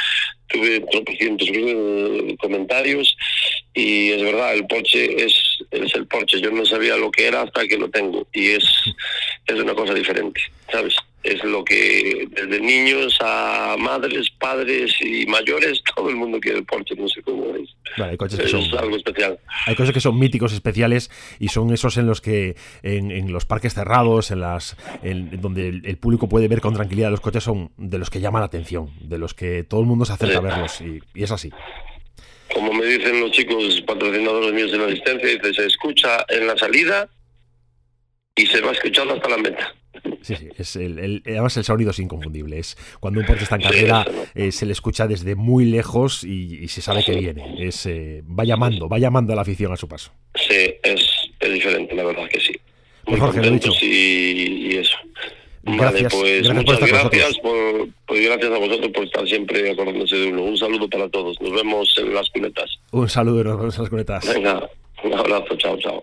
tuve 0.48 0.80
tropecientos 0.80 1.48
comentarios 2.38 3.16
y 3.72 4.12
es 4.12 4.22
verdad, 4.22 4.54
el 4.54 4.66
Porsche 4.66 5.24
es, 5.24 5.58
es 5.70 5.94
el 5.94 6.06
Porsche. 6.06 6.40
Yo 6.40 6.50
no 6.50 6.64
sabía 6.64 6.96
lo 6.96 7.10
que 7.10 7.26
era 7.26 7.42
hasta 7.42 7.66
que 7.66 7.78
lo 7.78 7.90
tengo 7.90 8.26
y 8.32 8.50
es, 8.50 8.64
es 9.46 9.54
una 9.54 9.74
cosa 9.74 9.94
diferente, 9.94 10.40
¿sabes? 10.70 10.94
Es 11.24 11.42
lo 11.42 11.64
que 11.64 12.28
desde 12.30 12.60
niños 12.60 13.16
a 13.20 13.76
madres, 13.78 14.30
padres 14.38 14.94
y 15.00 15.26
mayores, 15.26 15.82
todo 15.96 16.10
el 16.10 16.16
mundo 16.16 16.38
quiere 16.38 16.58
el 16.58 16.64
Porsche, 16.64 16.94
no 16.94 17.08
sé 17.08 17.22
cómo 17.22 17.54
es. 17.56 17.70
hay 17.98 18.16
coches 18.16 18.38
que 18.38 18.48
son, 18.48 18.62
algo 18.78 18.96
especial. 18.96 19.38
Hay 19.66 19.74
coches 19.74 19.94
que 19.94 20.00
son 20.00 20.18
míticos, 20.18 20.52
especiales, 20.52 21.10
y 21.40 21.48
son 21.48 21.72
esos 21.72 21.96
en 21.96 22.06
los 22.06 22.20
que 22.20 22.56
en, 22.82 23.32
los 23.32 23.46
parques 23.46 23.74
cerrados, 23.74 24.30
en 24.30 24.40
las 24.40 24.76
donde 25.02 25.68
el, 25.68 25.96
público 25.96 26.28
puede 26.28 26.46
ver 26.46 26.60
con 26.60 26.74
tranquilidad 26.74 27.10
los 27.10 27.20
coches, 27.20 27.42
son 27.42 27.72
de 27.78 27.98
los 27.98 28.10
que 28.10 28.20
llaman 28.20 28.40
la 28.40 28.46
atención, 28.46 28.90
de 29.00 29.16
los 29.16 29.32
que 29.32 29.64
todo 29.64 29.80
el 29.80 29.86
mundo 29.86 30.04
se 30.04 30.12
acerca 30.12 30.38
a 30.38 30.42
verlos, 30.42 30.80
y, 30.80 31.00
es 31.14 31.30
así 31.30 31.50
como 32.52 32.72
me 32.72 32.86
dicen 32.86 33.20
los 33.20 33.32
chicos 33.32 33.82
patrocinadores 33.84 34.52
míos 34.52 34.72
en 34.72 34.82
la 34.82 34.86
asistencia, 34.86 35.28
dice, 35.28 35.54
se 35.54 35.66
escucha 35.66 36.24
en 36.28 36.46
la 36.46 36.56
salida 36.56 37.08
y 38.36 38.46
se 38.46 38.60
va 38.60 38.70
escuchando 38.70 39.14
hasta 39.14 39.28
la 39.28 39.38
meta. 39.38 39.74
Sí, 40.24 40.36
sí, 40.36 40.48
es 40.56 40.76
el, 40.76 41.22
además 41.26 41.56
el 41.58 41.64
sonido 41.64 41.90
es 41.90 41.98
inconfundible. 41.98 42.58
Es 42.58 42.76
cuando 42.98 43.20
un 43.20 43.26
Porsche 43.26 43.44
está 43.44 43.56
en 43.56 43.62
carrera, 43.62 44.06
eh, 44.34 44.52
se 44.52 44.64
le 44.64 44.72
escucha 44.72 45.06
desde 45.06 45.34
muy 45.34 45.66
lejos 45.66 46.24
y, 46.24 46.66
se 46.68 46.80
sabe 46.80 47.04
que 47.04 47.14
viene. 47.14 47.56
Es 47.58 47.84
eh, 47.86 48.22
va 48.26 48.44
llamando, 48.44 48.88
va 48.88 48.98
llamando 48.98 49.32
a 49.32 49.36
la 49.36 49.42
afición 49.42 49.72
a 49.72 49.76
su 49.76 49.86
paso. 49.86 50.12
Sí, 50.34 50.74
es, 50.82 51.10
diferente, 51.40 51.94
la 51.94 52.04
verdad 52.04 52.26
que 52.28 52.40
sí. 52.40 52.54
Pues 53.04 53.20
Jorge, 53.20 53.42
lo 53.42 53.50
dicho. 53.50 53.70
Y, 53.82 54.76
eso. 54.76 54.96
Gracias, 55.62 56.12
pues 56.12 56.42
gracias 56.42 56.54
muchas 56.54 56.88
gracias, 56.88 57.38
por, 57.38 57.88
pues 58.06 58.24
gracias 58.26 58.52
a 58.52 58.58
vosotros 58.58 58.92
por 58.92 59.04
estar 59.04 59.26
siempre 59.26 59.70
acordándose 59.70 60.16
de 60.16 60.28
uno. 60.28 60.42
Un 60.42 60.56
saludo 60.56 60.88
para 60.88 61.08
todos. 61.08 61.40
Nos 61.40 61.52
vemos 61.52 61.94
en 61.98 62.14
las 62.14 62.28
cunetas. 62.30 62.78
Un 62.92 63.08
saludo, 63.08 63.44
nos 63.44 63.58
vemos 63.58 63.76
en 63.76 63.82
las 63.82 63.90
cunetas. 63.90 64.34
Venga, 64.34 64.68
un 65.02 65.14
abrazo, 65.14 65.56
chao, 65.56 65.78
chao. 65.78 66.02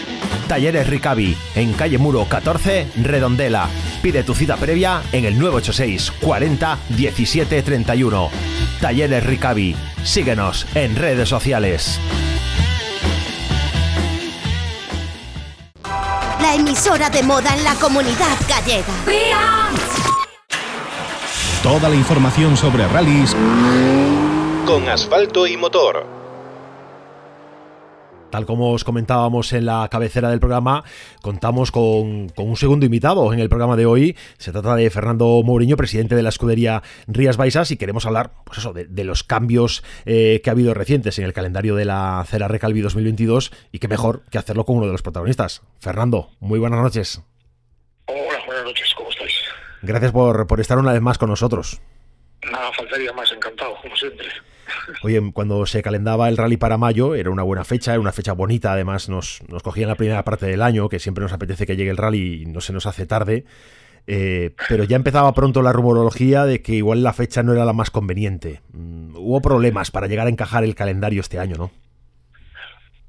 Talleres 0.47 0.87
Ricavi, 0.87 1.37
en 1.55 1.73
calle 1.73 1.97
Muro 1.97 2.25
14, 2.27 2.87
Redondela. 3.01 3.67
Pide 4.01 4.23
tu 4.23 4.33
cita 4.33 4.57
previa 4.57 5.01
en 5.11 5.25
el 5.25 5.39
986 5.39 6.11
40 6.21 6.77
17 6.89 7.61
31. 7.63 8.29
Talleres 8.79 9.25
Ricavi. 9.25 9.75
Síguenos 10.03 10.65
en 10.75 10.95
redes 10.95 11.29
sociales. 11.29 11.99
La 16.41 16.55
emisora 16.55 17.09
de 17.09 17.23
moda 17.23 17.55
en 17.55 17.63
la 17.63 17.75
comunidad 17.75 18.37
gallega. 18.49 18.93
Toda 21.63 21.89
la 21.89 21.95
información 21.95 22.57
sobre 22.57 22.87
rallies 22.87 23.35
con 24.65 24.87
asfalto 24.87 25.47
y 25.47 25.57
motor. 25.57 26.20
Tal 28.31 28.45
como 28.45 28.71
os 28.71 28.85
comentábamos 28.85 29.51
en 29.51 29.65
la 29.65 29.89
cabecera 29.91 30.29
del 30.29 30.39
programa, 30.39 30.85
contamos 31.21 31.69
con, 31.69 32.31
un 32.33 32.55
segundo 32.55 32.85
invitado 32.85 33.33
en 33.33 33.39
el 33.39 33.49
programa 33.49 33.75
de 33.75 33.85
hoy. 33.85 34.15
Se 34.37 34.53
trata 34.53 34.73
de 34.75 34.89
Fernando 34.89 35.43
Mourinho, 35.43 35.75
presidente 35.75 36.15
de 36.15 36.23
la 36.23 36.29
escudería 36.29 36.81
Rías 37.07 37.35
Baixas, 37.35 37.71
y 37.71 37.77
queremos 37.77 38.05
hablar 38.05 38.31
pues 38.45 38.59
eso, 38.59 38.71
de, 38.71 39.03
los 39.03 39.25
cambios 39.25 39.83
eh, 40.05 40.39
que 40.41 40.49
ha 40.49 40.53
habido 40.53 40.73
recientes 40.73 41.19
en 41.19 41.25
el 41.25 41.33
calendario 41.33 41.75
de 41.75 41.83
la 41.83 42.23
Cera 42.25 42.47
Recalvi 42.47 42.79
2022 42.79 43.51
y 43.73 43.79
qué 43.79 43.89
mejor 43.89 44.23
que 44.31 44.37
hacerlo 44.37 44.63
con 44.63 44.77
uno 44.77 44.85
de 44.85 44.93
los 44.93 45.01
protagonistas. 45.01 45.61
Fernando, 45.81 46.29
muy 46.39 46.57
buenas 46.57 46.79
noches. 46.79 47.21
Hola, 48.05 48.45
buenas 48.45 48.63
noches, 48.63 48.93
¿cómo 48.95 49.09
estáis? 49.09 49.33
Gracias 49.81 50.13
por, 50.13 50.47
por 50.47 50.61
estar 50.61 50.77
una 50.77 50.93
vez 50.93 51.01
más 51.01 51.17
con 51.17 51.29
nosotros. 51.29 51.81
Nada, 52.49 52.71
faltaría 52.71 53.11
más, 53.11 53.29
encantado, 53.33 53.75
como 53.81 53.95
siempre. 53.97 54.27
Oye, 55.03 55.21
cuando 55.33 55.65
se 55.65 55.81
calendaba 55.81 56.29
el 56.29 56.37
rally 56.37 56.57
para 56.57 56.77
mayo, 56.77 57.15
era 57.15 57.29
una 57.29 57.43
buena 57.43 57.63
fecha, 57.63 57.91
era 57.91 57.99
una 57.99 58.11
fecha 58.11 58.33
bonita, 58.33 58.73
además 58.73 59.09
nos, 59.09 59.41
nos 59.47 59.63
cogía 59.63 59.87
la 59.87 59.95
primera 59.95 60.23
parte 60.23 60.45
del 60.45 60.61
año, 60.61 60.89
que 60.89 60.99
siempre 60.99 61.23
nos 61.23 61.33
apetece 61.33 61.65
que 61.65 61.75
llegue 61.75 61.91
el 61.91 61.97
rally 61.97 62.43
y 62.43 62.45
no 62.45 62.61
se 62.61 62.73
nos 62.73 62.85
hace 62.85 63.05
tarde. 63.05 63.45
Eh, 64.07 64.55
pero 64.67 64.83
ya 64.83 64.95
empezaba 64.95 65.33
pronto 65.33 65.61
la 65.61 65.73
rumorología 65.73 66.45
de 66.45 66.61
que 66.61 66.73
igual 66.73 67.03
la 67.03 67.13
fecha 67.13 67.43
no 67.43 67.53
era 67.53 67.65
la 67.65 67.73
más 67.73 67.91
conveniente. 67.91 68.61
Mm, 68.73 69.15
hubo 69.15 69.41
problemas 69.41 69.91
para 69.91 70.07
llegar 70.07 70.27
a 70.27 70.29
encajar 70.29 70.63
el 70.63 70.75
calendario 70.75 71.21
este 71.21 71.39
año, 71.39 71.55
¿no? 71.57 71.71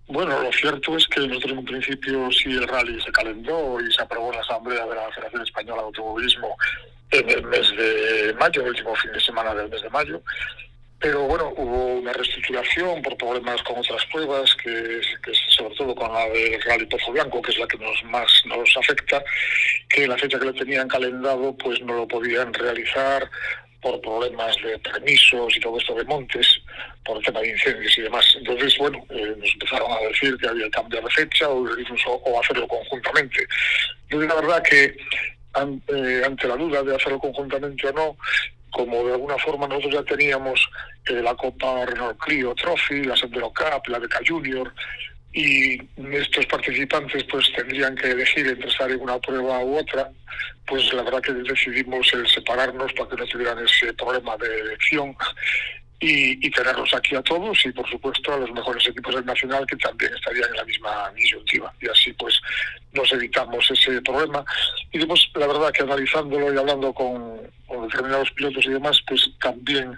Bueno, 0.08 0.42
lo 0.42 0.52
cierto 0.52 0.96
es 0.96 1.06
que 1.06 1.26
nosotros 1.26 1.52
en 1.52 1.58
un 1.58 1.64
principio 1.64 2.30
sí 2.30 2.50
el 2.50 2.68
rally 2.68 3.00
se 3.00 3.10
calendó 3.12 3.80
y 3.80 3.90
se 3.90 4.02
aprobó 4.02 4.28
en 4.28 4.36
la 4.36 4.42
Asamblea 4.42 4.84
de 4.84 4.94
la 4.94 5.10
Federación 5.10 5.42
Española 5.42 5.80
de 5.80 5.86
Automovilismo 5.86 6.56
en 7.10 7.30
el 7.30 7.42
mes 7.44 7.70
de 7.76 8.34
mayo, 8.38 8.62
el 8.62 8.68
último 8.68 8.94
fin 8.96 9.12
de 9.12 9.20
semana 9.20 9.54
del 9.54 9.70
mes 9.70 9.80
de 9.80 9.90
mayo, 9.90 10.20
pero 11.02 11.22
bueno, 11.22 11.52
hubo 11.56 11.94
una 11.96 12.12
reestructuración 12.12 13.02
por 13.02 13.16
problemas 13.16 13.60
con 13.64 13.76
otras 13.78 14.06
pruebas, 14.06 14.54
que, 14.54 15.00
sobre 15.48 15.74
todo 15.74 15.94
con 15.96 16.12
la 16.12 16.28
del 16.28 16.62
Rally 16.62 16.86
Pozo 16.86 17.10
Blanco, 17.10 17.42
que 17.42 17.50
es 17.50 17.58
la 17.58 17.66
que 17.66 17.76
nos 17.78 18.04
más 18.04 18.30
nos 18.46 18.76
afecta, 18.76 19.22
que 19.88 20.06
la 20.06 20.16
fecha 20.16 20.38
que 20.38 20.46
le 20.46 20.52
tenían 20.52 20.86
calendado 20.86 21.56
pues 21.56 21.80
no 21.82 21.94
lo 21.94 22.08
podían 22.08 22.54
realizar 22.54 23.28
por 23.80 24.00
problemas 24.00 24.56
de 24.62 24.78
permisos 24.78 25.56
y 25.56 25.60
todo 25.60 25.76
esto 25.76 25.92
de 25.96 26.04
montes, 26.04 26.46
por 27.04 27.16
el 27.16 27.24
tema 27.24 27.40
de 27.40 27.50
incendios 27.50 27.98
y 27.98 28.02
demás. 28.02 28.24
Entonces, 28.38 28.78
bueno, 28.78 29.04
eh, 29.10 29.34
nos 29.36 29.52
empezaron 29.54 29.90
a 29.90 29.98
decir 30.06 30.36
que 30.36 30.46
había 30.46 30.66
que 30.66 30.70
cambiar 30.70 31.02
de 31.02 31.10
fecha 31.10 31.48
o 31.48 31.64
o 31.64 32.40
hacerlo 32.40 32.68
conjuntamente. 32.68 33.44
Yo 34.08 34.20
la 34.20 34.36
verdad 34.36 34.62
que 34.62 34.96
ante, 35.54 36.24
ante 36.24 36.46
la 36.46 36.56
duda 36.56 36.84
de 36.84 36.94
hacerlo 36.94 37.18
conjuntamente 37.18 37.88
o 37.88 37.92
no, 37.92 38.16
como 38.72 39.04
de 39.04 39.12
alguna 39.12 39.38
forma 39.38 39.68
nosotros 39.68 39.94
ya 39.94 40.02
teníamos 40.02 40.68
eh, 41.06 41.22
la 41.22 41.34
Copa 41.34 41.84
Renault 41.86 42.18
Clio 42.18 42.54
Trophy, 42.54 43.04
la 43.04 43.16
Sendero 43.16 43.52
Cup, 43.52 43.88
la 43.88 43.98
Beca 43.98 44.20
Junior, 44.26 44.72
y 45.32 45.78
estos 46.12 46.44
participantes 46.46 47.24
pues 47.24 47.50
tendrían 47.54 47.94
que 47.94 48.10
elegir 48.10 48.46
entre 48.46 48.68
estar 48.68 48.90
en 48.90 49.00
una 49.00 49.18
prueba 49.18 49.60
u 49.60 49.78
otra, 49.78 50.10
pues 50.66 50.92
la 50.92 51.02
verdad 51.02 51.22
que 51.22 51.32
decidimos 51.32 52.12
el 52.12 52.26
separarnos 52.26 52.92
para 52.92 53.08
que 53.10 53.16
no 53.16 53.26
tuvieran 53.26 53.64
ese 53.64 53.92
problema 53.94 54.36
de 54.36 54.60
elección 54.60 55.14
y, 56.02 56.50
tenerlos 56.50 56.92
aquí 56.94 57.14
a 57.14 57.22
todos 57.22 57.64
y 57.64 57.70
por 57.70 57.88
supuesto 57.88 58.34
a 58.34 58.38
los 58.38 58.50
mejores 58.50 58.86
equipos 58.88 59.14
del 59.14 59.24
Nacional 59.24 59.64
que 59.66 59.76
también 59.76 60.12
estarían 60.14 60.50
en 60.50 60.56
la 60.56 60.64
misma 60.64 61.12
disyuntiva. 61.14 61.72
Y 61.80 61.88
así 61.88 62.12
pues 62.14 62.40
nos 62.92 63.10
evitamos 63.12 63.70
ese 63.70 64.02
problema. 64.02 64.44
Y 64.90 64.98
después 64.98 65.28
la 65.34 65.46
verdad 65.46 65.70
que 65.70 65.84
analizándolo 65.84 66.52
y 66.52 66.58
hablando 66.58 66.92
con, 66.92 67.40
determinados 67.82 68.30
pilotos 68.32 68.66
y 68.66 68.70
demás 68.70 69.00
pues 69.06 69.30
también 69.40 69.96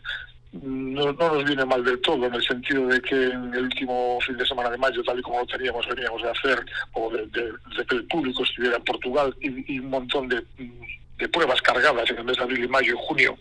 no, 0.53 1.13
nos 1.13 1.45
viene 1.45 1.65
mal 1.65 1.83
del 1.83 2.01
todo, 2.03 2.27
en 2.27 2.35
el 2.35 2.43
sentido 2.43 2.87
de 2.87 3.01
que 3.01 3.31
en 3.31 3.53
el 3.55 3.65
último 3.65 4.21
fin 4.21 4.37
de 4.37 4.47
semana 4.47 4.71
de 4.71 4.79
mayo, 4.79 5.03
tal 5.03 5.19
y 5.19 5.23
como 5.23 5.41
lo 5.41 5.47
teníamos, 5.47 5.89
veníamos 5.89 6.23
de 6.23 6.31
hacer, 6.31 6.65
o 6.93 7.11
de, 7.11 7.29
que 7.33 7.97
el 7.97 8.05
público 8.05 8.45
estuviera 8.45 8.77
en 8.77 8.85
Portugal, 8.85 9.35
y, 9.41 9.81
un 9.81 9.91
montón 9.91 10.29
de, 10.29 10.45
pruebas 11.33 11.61
cargadas 11.63 12.11
en 12.11 12.19
el 12.19 12.25
mes 12.25 12.37
de 12.37 12.43
abril 12.43 12.65
y 12.65 12.69
mayo 12.69 12.95
y 12.95 13.07
junio 13.07 13.39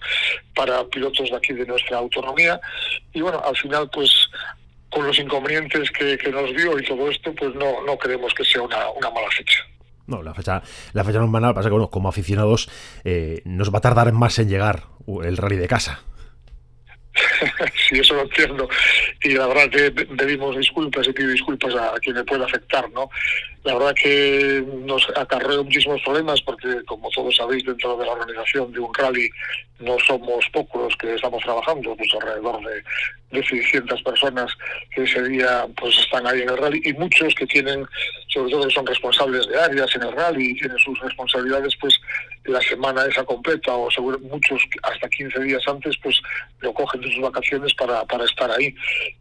para 0.56 0.84
pilotos 0.86 1.30
de 1.30 1.36
aquí 1.36 1.54
de 1.54 1.66
nuestra 1.66 1.98
autonomía. 1.98 2.60
Y 3.14 3.22
bueno, 3.22 3.42
al 3.44 3.56
final, 3.58 3.90
pues 3.92 4.30
con 4.90 5.08
los 5.08 5.18
inconvenientes 5.18 5.90
que, 5.92 6.18
nos 6.32 6.56
dio 6.56 6.78
y 6.78 6.84
todo 6.84 7.10
esto, 7.10 7.34
pues 7.34 7.54
no, 7.56 7.84
no 7.86 7.98
creemos 7.98 8.34
que 8.34 8.46
sea 8.46 8.62
una, 8.62 8.90
una 8.92 9.10
mala 9.10 9.30
fecha. 9.32 9.60
No, 10.06 10.22
la 10.22 10.34
fecha, 10.34 10.62
la 10.94 11.04
fecha 11.04 11.20
no 11.20 11.26
es 11.26 11.32
mala, 11.32 11.54
pasa 11.54 11.70
que 11.70 11.74
bueno, 11.74 11.90
como 11.90 12.10
aficionados 12.10 12.70
eh, 13.04 13.42
nos 13.46 13.74
va 13.74 13.78
a 13.78 13.82
tardar 13.82 14.12
más 14.12 14.38
en 14.38 14.50
llegar 14.50 14.84
el 15.24 15.38
rally 15.38 15.56
de 15.56 15.68
casa. 15.68 16.02
sí, 17.90 18.00
eso 18.00 18.14
lo 18.16 18.22
entiendo. 18.24 18.68
Y 19.24 19.30
la 19.30 19.48
verdad 19.48 19.70
que 19.70 19.92
pedimos 19.92 20.58
disculpas 20.58 21.08
y 21.08 21.14
pido 21.14 21.30
disculpas 21.30 21.76
a, 21.76 22.00
quien 22.00 22.16
me 22.16 22.24
pueda 22.24 22.46
afectar, 22.46 22.90
¿no? 22.92 23.10
La 23.64 23.74
verdad 23.76 23.96
que 23.96 24.64
nos 24.84 25.08
acarreó 25.16 25.64
muchísimos 25.64 26.02
problemas 26.02 26.42
porque, 26.42 26.84
como 26.86 27.10
todos 27.10 27.36
sabéis, 27.36 27.64
dentro 27.64 27.98
de 27.98 28.06
la 28.06 28.12
organización 28.12 28.72
de 28.72 28.80
un 28.80 28.94
rally 28.94 29.30
no 29.80 29.98
somos 30.00 30.46
pocos 30.52 30.84
los 30.84 30.96
que 30.98 31.16
estamos 31.16 31.42
trabajando, 31.44 31.96
pues 31.96 32.10
alrededor 32.14 32.60
de, 32.62 32.84
de 33.34 33.44
600 33.44 34.02
personas 34.04 34.52
que 34.92 35.04
ese 35.04 35.22
día 35.24 35.68
pues 35.76 35.98
están 36.00 36.26
ahí 36.28 36.42
en 36.42 36.50
el 36.50 36.58
rally 36.58 36.82
y 36.84 36.94
muchos 36.94 37.34
que 37.36 37.46
tienen, 37.48 37.86
sobre 38.28 38.52
todo 38.52 38.68
que 38.68 38.74
son 38.74 38.86
responsables 38.86 39.48
de 39.48 39.60
áreas 39.60 39.96
en 39.96 40.04
el 40.04 40.12
rally 40.14 40.52
y 40.52 40.56
tienen 40.56 40.78
sus 40.78 41.00
responsabilidades 41.00 41.76
pues 41.80 42.00
la 42.46 42.62
semana 42.62 43.06
esa 43.06 43.24
completa 43.24 43.74
o 43.74 43.90
seguro 43.90 44.20
muchos 44.20 44.62
hasta 44.84 45.08
15 45.10 45.40
días 45.42 45.64
antes 45.68 45.96
pues 46.02 46.20
lo 46.60 46.74
cogen 46.74 47.02
de 47.02 47.12
sus 47.12 47.22
vacaciones 47.22 47.74
para, 47.74 48.04
para 48.06 48.26
estar 48.26 48.50
ahí. 48.52 48.74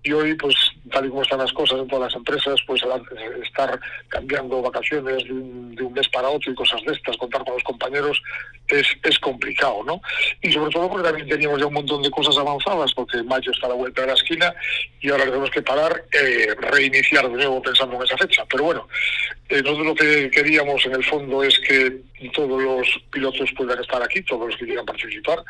Y 0.03 0.12
hoy 0.12 0.35
pues 0.35 0.55
tal 0.90 1.07
y 1.07 1.09
como 1.09 1.22
están 1.22 1.38
las 1.38 1.53
cosas 1.53 1.79
en 1.79 1.88
todas 1.88 2.12
las 2.12 2.16
empresas 2.16 2.61
pues 2.66 2.83
estar 3.42 3.79
cambiando 4.09 4.62
vacaciones 4.62 5.25
de 5.25 5.33
un, 5.33 5.92
mes 5.92 6.09
para 6.09 6.29
otro 6.29 6.51
y 6.51 6.55
cosas 6.55 6.81
de 6.87 6.92
estas, 6.94 7.16
contar 7.18 7.44
con 7.44 7.55
los 7.55 7.62
compañeros 7.64 8.20
es, 8.68 8.87
es 9.03 9.18
complicado, 9.18 9.85
¿no? 9.85 10.01
Y 10.40 10.51
sobre 10.51 10.70
todo 10.70 10.88
porque 10.88 11.09
también 11.09 11.29
teníamos 11.29 11.61
ya 11.61 11.66
un 11.66 11.75
montón 11.75 12.03
de 12.03 12.11
cosas 12.11 12.37
avanzadas 12.38 12.92
porque 12.94 13.22
mayo 13.22 13.51
está 13.53 13.68
la 13.68 13.75
vuelta 13.75 14.02
la 14.07 14.15
esquina 14.15 14.55
y 15.01 15.11
ahora 15.11 15.25
tenemos 15.25 15.51
que 15.51 15.62
parar, 15.62 16.05
eh, 16.12 16.55
reiniciar 16.59 17.29
de 17.29 17.37
nuevo 17.37 17.62
pensando 17.62 17.97
en 17.97 18.03
esa 18.03 18.17
fecha. 18.17 18.45
Pero 18.49 18.65
bueno, 18.65 18.88
eh, 19.49 19.62
nosotros 19.62 19.87
lo 19.87 19.95
que 19.95 20.31
queríamos 20.31 20.85
en 20.87 20.95
el 20.95 21.05
fondo 21.05 21.43
es 21.43 21.59
que 21.61 22.01
todos 22.33 22.62
los 22.62 22.87
pilotos 23.11 23.51
puedan 23.57 23.81
estar 23.81 24.03
aquí, 24.03 24.23
todos 24.23 24.49
los 24.49 24.57
que 24.57 24.67
quieran 24.67 24.87
participar. 24.87 25.43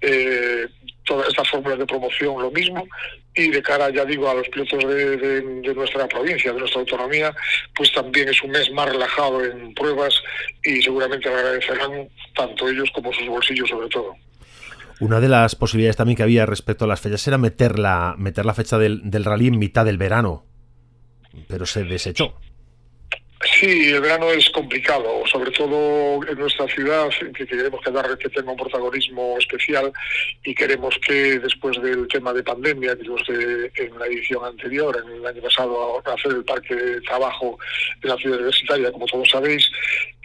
Eh, 0.00 0.66
todas 1.04 1.28
estas 1.28 1.48
fórmulas 1.48 1.78
de 1.78 1.86
promoción 1.86 2.42
lo 2.42 2.50
mismo 2.50 2.86
y 3.34 3.48
de 3.48 3.62
cara, 3.62 3.90
ya 3.90 4.04
digo, 4.04 4.28
a 4.28 4.34
los 4.34 4.48
pilotos 4.48 4.84
de, 4.84 5.16
de, 5.16 5.74
nuestra 5.74 6.06
provincia, 6.08 6.52
de 6.52 6.58
nuestra 6.58 6.80
autonomía, 6.80 7.34
pues 7.74 7.92
también 7.92 8.28
es 8.28 8.42
un 8.42 8.50
mes 8.50 8.70
más 8.72 8.90
relajado 8.90 9.44
en 9.44 9.72
pruebas 9.74 10.20
y 10.64 10.82
seguramente 10.82 11.28
agradecerán 11.28 12.08
tanto 12.34 12.68
ellos 12.68 12.90
como 12.92 13.12
sus 13.12 13.26
bolsillos 13.28 13.68
sobre 13.68 13.88
todo. 13.88 14.16
Una 15.00 15.20
de 15.20 15.28
las 15.28 15.54
posibilidades 15.54 15.96
también 15.96 16.16
que 16.16 16.22
había 16.22 16.46
respecto 16.46 16.84
a 16.84 16.88
las 16.88 17.00
fechas 17.00 17.26
era 17.28 17.38
meter 17.38 17.78
la, 17.78 18.14
meter 18.16 18.46
la 18.46 18.54
fecha 18.54 18.78
del, 18.78 19.10
del 19.10 19.24
rally 19.24 19.48
en 19.48 19.58
mitad 19.58 19.84
del 19.84 19.98
verano, 19.98 20.46
pero 21.48 21.66
se 21.66 21.84
desechó. 21.84 22.34
Sí, 23.60 23.90
el 23.90 24.00
verano 24.00 24.30
es 24.30 24.48
complicado, 24.50 25.22
sobre 25.30 25.50
todo 25.50 26.20
en 26.26 26.38
nuestra 26.38 26.66
ciudad, 26.68 27.08
que 27.34 27.46
queremos 27.46 27.80
que, 27.82 27.90
dar, 27.90 28.18
que 28.18 28.30
tenga 28.30 28.50
un 28.50 28.56
protagonismo 28.56 29.36
especial 29.38 29.92
y 30.42 30.54
queremos 30.54 30.98
que 31.06 31.38
después 31.38 31.80
del 31.82 32.08
tema 32.08 32.32
de 32.32 32.42
pandemia, 32.42 32.96
que 32.96 33.32
de, 33.32 33.72
en 33.74 33.98
la 33.98 34.06
edición 34.06 34.44
anterior, 34.44 35.02
en 35.04 35.18
el 35.18 35.26
año 35.26 35.42
pasado, 35.42 36.02
hacer 36.04 36.32
el 36.32 36.44
parque 36.44 36.74
de 36.74 37.00
trabajo 37.02 37.58
de 38.00 38.08
la 38.08 38.16
ciudad 38.16 38.38
universitaria, 38.38 38.90
como 38.90 39.06
todos 39.06 39.28
sabéis, 39.28 39.70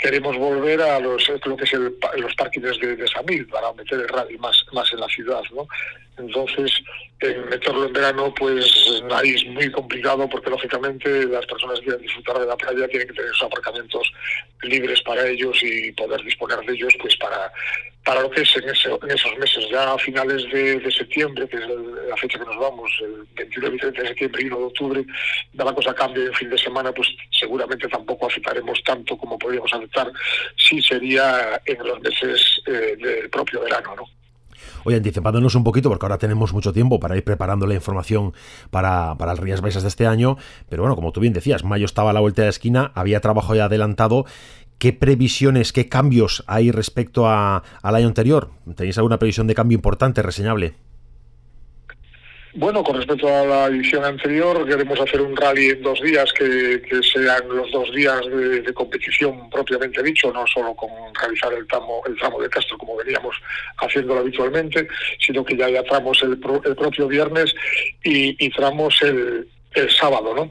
queremos 0.01 0.35
volver 0.35 0.81
a 0.81 0.99
los, 0.99 1.29
lo 1.45 1.55
que 1.55 1.63
es 1.63 1.73
los 1.73 2.35
parques 2.35 2.61
de, 2.61 2.95
de 2.95 3.07
Samil 3.07 3.45
para 3.47 3.71
meter 3.73 3.99
el 3.99 4.07
rally 4.09 4.37
más, 4.39 4.65
más 4.73 4.91
en 4.91 4.99
la 4.99 5.07
ciudad, 5.07 5.43
¿no? 5.53 5.67
Entonces, 6.17 6.71
meterlo 7.49 7.85
en 7.85 7.93
verano, 7.93 8.33
pues 8.37 9.01
ahí 9.11 9.35
es 9.35 9.45
muy 9.45 9.71
complicado 9.71 10.27
porque 10.27 10.49
lógicamente 10.49 11.25
las 11.25 11.45
personas 11.45 11.79
que 11.79 11.85
quieren 11.85 12.01
disfrutar 12.01 12.39
de 12.39 12.47
la 12.47 12.57
playa 12.57 12.87
tienen 12.87 13.07
que 13.07 13.13
tener 13.13 13.31
sus 13.31 13.43
aparcamientos 13.43 14.11
libres 14.63 15.01
para 15.03 15.27
ellos 15.27 15.57
y 15.61 15.91
poder 15.93 16.21
disponer 16.23 16.59
de 16.59 16.73
ellos 16.73 16.93
pues 16.99 17.15
para, 17.17 17.51
para 18.03 18.21
lo 18.21 18.29
que 18.31 18.41
es 18.41 18.55
en, 18.55 18.69
esos 18.69 19.37
meses. 19.37 19.67
Ya 19.71 19.93
a 19.93 19.97
finales 19.97 20.43
de, 20.51 20.91
septiembre, 20.91 21.47
que 21.47 21.57
es 21.57 21.63
la 22.09 22.17
fecha 22.17 22.39
que 22.39 22.45
nos 22.45 22.57
vamos, 22.57 22.91
el 23.01 23.25
29 23.35 23.75
y 23.75 23.79
30 23.79 24.01
de 24.01 24.07
septiembre 24.09 24.41
y 24.43 24.45
1 24.47 24.57
de 24.57 24.63
octubre, 24.63 25.05
da 25.53 25.65
la 25.65 25.73
cosa 25.73 25.93
cambia 25.93 26.23
en 26.23 26.33
fin 26.33 26.49
de 26.49 26.57
semana, 26.57 26.91
pues 26.91 27.07
seguramente 27.31 27.87
tampoco 27.87 28.27
aceptaremos 28.27 28.83
tanto 28.83 29.17
como 29.17 29.37
podríamos 29.37 29.73
aceptar 29.73 30.11
si 30.57 30.81
sería 30.81 31.61
en 31.65 31.85
los 31.85 32.01
meses 32.01 32.61
eh, 32.65 32.95
del 32.97 33.29
propio 33.29 33.61
verano, 33.61 33.95
¿no? 33.95 34.21
Oye, 34.83 34.97
anticipándonos 34.97 35.53
un 35.55 35.63
poquito, 35.63 35.89
porque 35.89 36.05
ahora 36.05 36.17
tenemos 36.17 36.53
mucho 36.53 36.73
tiempo 36.73 36.99
para 36.99 37.15
ir 37.15 37.23
preparando 37.23 37.67
la 37.67 37.75
información 37.75 38.33
para, 38.71 39.15
para 39.15 39.33
el 39.33 39.37
Rías 39.37 39.61
Baixas 39.61 39.83
de 39.83 39.89
este 39.89 40.07
año, 40.07 40.37
pero 40.69 40.83
bueno, 40.83 40.95
como 40.95 41.11
tú 41.11 41.19
bien 41.19 41.33
decías, 41.33 41.63
mayo 41.63 41.85
estaba 41.85 42.09
a 42.09 42.13
la 42.13 42.19
vuelta 42.19 42.41
de 42.41 42.47
la 42.47 42.51
esquina, 42.51 42.91
había 42.95 43.19
trabajo 43.19 43.53
ya 43.53 43.65
adelantado. 43.65 44.25
¿Qué 44.81 44.93
previsiones, 44.93 45.73
qué 45.73 45.87
cambios 45.87 46.43
hay 46.47 46.71
respecto 46.71 47.27
a, 47.27 47.61
al 47.83 47.95
año 47.95 48.07
anterior? 48.07 48.49
¿Tenéis 48.75 48.97
alguna 48.97 49.19
previsión 49.19 49.45
de 49.45 49.53
cambio 49.53 49.75
importante, 49.75 50.23
reseñable? 50.23 50.73
Bueno, 52.55 52.83
con 52.83 52.97
respecto 52.97 53.27
a 53.27 53.45
la 53.45 53.67
edición 53.67 54.03
anterior, 54.03 54.67
queremos 54.67 54.99
hacer 54.99 55.21
un 55.21 55.37
rally 55.37 55.69
en 55.69 55.83
dos 55.83 56.01
días 56.01 56.33
que, 56.33 56.81
sean 57.03 57.47
los 57.49 57.71
dos 57.71 57.93
días 57.93 58.21
de, 58.25 58.73
competición 58.73 59.51
propiamente 59.51 60.01
dicho, 60.01 60.33
no 60.33 60.47
solo 60.47 60.73
con 60.73 60.89
realizar 61.13 61.53
el 61.53 61.67
tramo, 61.67 62.01
el 62.07 62.17
tramo 62.17 62.41
de 62.41 62.49
Castro 62.49 62.75
como 62.79 62.97
veníamos 62.97 63.35
haciéndolo 63.77 64.21
habitualmente, 64.21 64.87
sino 65.19 65.45
que 65.45 65.57
ya 65.57 65.67
haya 65.67 65.83
tramos 65.83 66.23
el, 66.23 66.39
el 66.65 66.75
propio 66.75 67.07
viernes 67.07 67.53
y 68.03 68.49
tramos 68.49 68.99
el, 69.03 69.47
el 69.73 69.89
sábado, 69.89 70.33
¿no? 70.35 70.49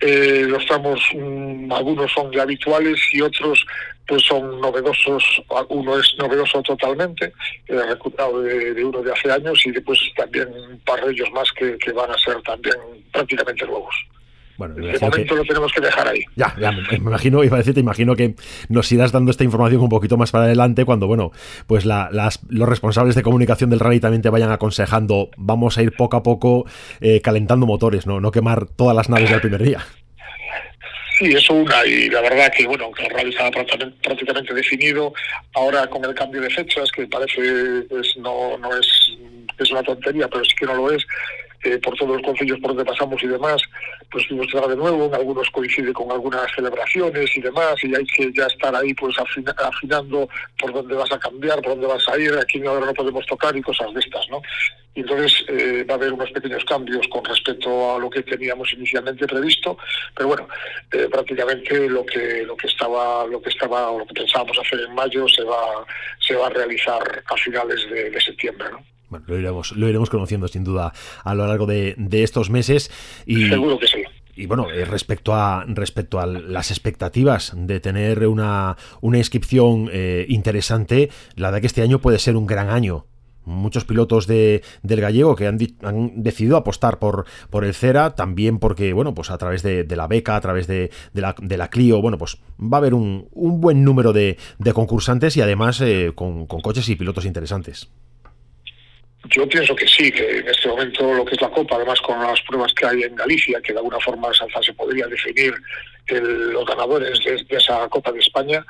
Eh, 0.00 0.44
los 0.48 0.64
tramos, 0.66 1.00
mm, 1.14 1.72
algunos 1.72 2.12
son 2.12 2.30
ya 2.32 2.42
habituales 2.42 3.00
y 3.12 3.20
otros 3.20 3.64
pues 4.06 4.22
son 4.24 4.60
novedosos, 4.60 5.24
uno 5.68 5.98
es 5.98 6.14
novedoso 6.18 6.60
totalmente, 6.62 7.32
he 7.68 7.82
recuperado 7.82 8.42
de, 8.42 8.84
uno 8.84 9.00
de 9.00 9.12
hace 9.12 9.30
años 9.30 9.64
y 9.64 9.70
después 9.70 9.98
también 10.16 10.48
un 10.48 10.78
par 10.80 11.04
de 11.04 11.12
ellos 11.12 11.30
más 11.32 11.50
que, 11.52 11.78
que 11.78 11.92
van 11.92 12.10
a 12.10 12.18
ser 12.18 12.42
también 12.42 12.76
prácticamente 13.12 13.64
nuevos. 13.64 13.94
Bueno, 14.62 14.76
de 14.76 14.98
momento 15.00 15.34
lo 15.34 15.42
tenemos 15.42 15.72
que 15.72 15.80
dejar 15.80 16.06
ahí. 16.06 16.20
Ya, 16.36 16.54
ya, 16.56 16.70
me 16.70 16.94
imagino, 16.94 17.42
iba 17.42 17.56
a 17.56 17.58
decir, 17.58 17.74
te 17.74 17.80
imagino 17.80 18.14
que 18.14 18.36
nos 18.68 18.92
irás 18.92 19.10
dando 19.10 19.32
esta 19.32 19.42
información 19.42 19.82
un 19.82 19.88
poquito 19.88 20.16
más 20.16 20.30
para 20.30 20.44
adelante 20.44 20.84
cuando, 20.84 21.08
bueno, 21.08 21.32
pues 21.66 21.84
las, 21.84 22.38
los 22.48 22.68
responsables 22.68 23.16
de 23.16 23.22
comunicación 23.22 23.70
del 23.70 23.80
rally 23.80 23.98
también 23.98 24.22
te 24.22 24.30
vayan 24.30 24.52
aconsejando, 24.52 25.30
vamos 25.36 25.78
a 25.78 25.82
ir 25.82 25.96
poco 25.96 26.16
a 26.16 26.22
poco 26.22 26.64
eh, 27.00 27.20
calentando 27.20 27.66
motores, 27.66 28.06
¿no? 28.06 28.20
No 28.20 28.30
quemar 28.30 28.66
todas 28.66 28.94
las 28.94 29.08
naves 29.08 29.30
del 29.30 29.40
primer 29.40 29.64
día. 29.64 29.84
Sí, 31.18 31.32
eso 31.32 31.54
una, 31.54 31.84
y 31.84 32.08
la 32.08 32.20
verdad 32.20 32.52
que 32.56 32.64
bueno, 32.64 32.92
que 32.92 33.04
el 33.04 33.10
rally 33.10 33.30
estaba 33.30 33.50
prácticamente 33.50 34.54
definido, 34.54 35.12
ahora 35.54 35.88
con 35.88 36.04
el 36.04 36.14
cambio 36.14 36.40
de 36.40 36.50
fechas, 36.50 36.88
que 36.92 37.08
parece 37.08 37.82
pues 37.88 38.16
no, 38.18 38.56
no 38.58 38.76
es, 38.76 38.86
es 39.58 39.70
una 39.72 39.82
tontería, 39.82 40.28
pero 40.28 40.44
sí 40.44 40.54
que 40.56 40.66
no 40.66 40.74
lo 40.74 40.92
es, 40.92 41.04
por 41.82 41.96
todos 41.96 42.16
los 42.16 42.22
concilios 42.22 42.58
por 42.60 42.74
donde 42.74 42.84
pasamos 42.84 43.22
y 43.22 43.28
demás, 43.28 43.62
pues 44.10 44.26
fuimos 44.26 44.46
a 44.54 44.66
de 44.66 44.76
nuevo, 44.76 45.06
en 45.06 45.14
algunos 45.14 45.48
coincide 45.50 45.92
con 45.92 46.10
algunas 46.10 46.50
celebraciones 46.54 47.36
y 47.36 47.40
demás, 47.40 47.74
y 47.82 47.94
hay 47.94 48.04
que 48.04 48.32
ya 48.32 48.46
estar 48.46 48.74
ahí 48.74 48.92
pues 48.94 49.14
afinando 49.18 50.28
por 50.58 50.72
dónde 50.72 50.94
vas 50.94 51.12
a 51.12 51.18
cambiar, 51.18 51.62
por 51.62 51.72
dónde 51.72 51.86
vas 51.86 52.08
a 52.08 52.18
ir, 52.18 52.32
aquí 52.34 52.64
ahora 52.66 52.86
no 52.86 52.94
podemos 52.94 53.24
tocar 53.26 53.56
y 53.56 53.62
cosas 53.62 53.92
de 53.94 54.00
estas, 54.00 54.28
¿no? 54.28 54.42
Y 54.94 55.00
entonces 55.00 55.44
eh, 55.48 55.84
va 55.88 55.94
a 55.94 55.96
haber 55.96 56.12
unos 56.12 56.30
pequeños 56.32 56.64
cambios 56.64 57.06
con 57.08 57.24
respecto 57.24 57.94
a 57.94 57.98
lo 57.98 58.10
que 58.10 58.22
teníamos 58.22 58.72
inicialmente 58.74 59.26
previsto, 59.26 59.78
pero 60.14 60.28
bueno, 60.28 60.48
eh, 60.92 61.08
prácticamente 61.10 61.88
lo 61.88 62.04
que 62.04 62.44
lo 62.44 62.56
que 62.56 62.66
estaba 62.66 63.26
lo 63.26 63.40
que 63.40 63.48
estaba 63.48 63.90
o 63.90 64.00
lo 64.00 64.06
que 64.06 64.14
pensábamos 64.14 64.58
hacer 64.58 64.80
en 64.80 64.94
mayo 64.94 65.26
se 65.28 65.44
va 65.44 65.86
se 66.20 66.34
va 66.34 66.48
a 66.48 66.50
realizar 66.50 67.22
a 67.26 67.36
finales 67.36 67.88
de, 67.90 68.20
septiembre. 68.20 68.68
Bueno, 69.12 69.26
lo 69.28 69.38
iremos, 69.38 69.72
lo 69.72 69.88
iremos 69.90 70.08
conociendo 70.08 70.48
sin 70.48 70.64
duda 70.64 70.94
a 71.22 71.34
lo 71.34 71.46
largo 71.46 71.66
de, 71.66 71.94
estos 72.10 72.48
meses. 72.48 72.90
Y, 73.26 73.46
Seguro 73.46 73.78
que 73.78 73.86
sí. 73.86 73.98
Y 74.34 74.46
bueno, 74.46 74.70
eh, 74.70 74.86
respecto 74.86 75.34
a 75.34 75.66
respecto 75.68 76.18
a 76.18 76.26
las 76.26 76.70
expectativas 76.70 77.52
de 77.54 77.78
tener 77.78 78.26
una, 78.26 78.78
una 79.02 79.18
inscripción 79.18 79.90
eh, 79.92 80.24
interesante, 80.30 81.10
la 81.36 81.52
de 81.52 81.60
que 81.60 81.66
este 81.66 81.82
año 81.82 81.98
puede 81.98 82.18
ser 82.18 82.36
un 82.36 82.46
gran 82.46 82.70
año 82.70 83.04
muchos 83.44 83.84
pilotos 83.84 84.28
de, 84.28 84.62
del 84.84 85.00
gallego 85.00 85.34
que 85.34 85.48
han, 85.48 85.58
han, 85.82 86.22
decidido 86.22 86.56
apostar 86.56 87.00
por, 87.00 87.26
por 87.50 87.64
el 87.64 87.74
Cera, 87.74 88.14
también 88.14 88.60
porque, 88.60 88.92
bueno, 88.92 89.14
pues 89.14 89.30
a 89.30 89.38
través 89.38 89.64
de, 89.64 89.82
de 89.82 89.96
la 89.96 90.06
beca, 90.06 90.36
a 90.36 90.40
través 90.40 90.68
de, 90.68 90.92
de, 91.12 91.20
la, 91.20 91.34
de 91.40 91.56
la 91.56 91.68
Clio, 91.68 92.00
bueno, 92.00 92.18
pues 92.18 92.38
va 92.60 92.76
a 92.76 92.78
haber 92.78 92.94
un, 92.94 93.28
un 93.32 93.60
buen 93.60 93.84
número 93.84 94.12
de, 94.12 94.36
concursantes 94.72 95.36
y 95.36 95.40
además 95.40 95.80
eh, 95.80 96.12
con, 96.14 96.46
con 96.46 96.60
coches 96.60 96.88
y 96.88 96.94
pilotos 96.94 97.24
interesantes. 97.24 97.90
Yo 99.34 99.48
pienso 99.48 99.74
que 99.74 99.86
sí, 99.86 100.12
que 100.12 100.38
en 100.38 100.48
este 100.48 100.68
momento 100.68 101.14
lo 101.14 101.24
que 101.24 101.34
es 101.34 101.40
la 101.40 101.50
Copa, 101.50 101.76
además 101.76 102.00
con 102.02 102.20
las 102.20 102.40
pruebas 102.42 102.72
que 102.74 102.86
hay 102.86 103.02
en 103.02 103.14
Galicia, 103.14 103.60
que 103.62 103.72
de 103.72 103.78
alguna 103.78 103.98
forma 104.00 104.28
se 104.32 104.72
podría 104.74 105.06
definir 105.06 105.54
los 106.08 106.66
ganadores 106.66 107.18
de, 107.24 107.42
de, 107.48 107.56
esa 107.56 107.88
Copa 107.88 108.12
de 108.12 108.20
España, 108.20 108.64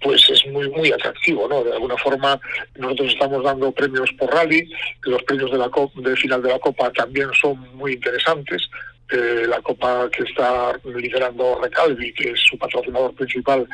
pues 0.00 0.28
es 0.30 0.46
muy 0.46 0.70
muy 0.70 0.92
atractivo, 0.92 1.48
¿no? 1.48 1.62
De 1.64 1.72
alguna 1.72 1.96
forma 1.96 2.40
nosotros 2.76 3.12
estamos 3.12 3.42
dando 3.42 3.72
premios 3.72 4.10
por 4.12 4.32
rally, 4.32 4.70
los 5.02 5.22
premios 5.24 5.50
de 5.50 5.58
la 5.58 5.68
Copa, 5.68 6.00
de 6.00 6.16
final 6.16 6.42
de 6.42 6.50
la 6.50 6.58
Copa 6.58 6.90
también 6.92 7.28
son 7.40 7.58
muy 7.76 7.94
interesantes, 7.94 8.70
eh, 9.10 9.46
la 9.48 9.60
copa 9.62 10.08
que 10.10 10.24
está 10.24 10.78
liderando 10.84 11.58
Recalvi, 11.62 12.12
que 12.12 12.30
es 12.30 12.40
su 12.40 12.58
patrocinador 12.58 13.14
principal, 13.14 13.66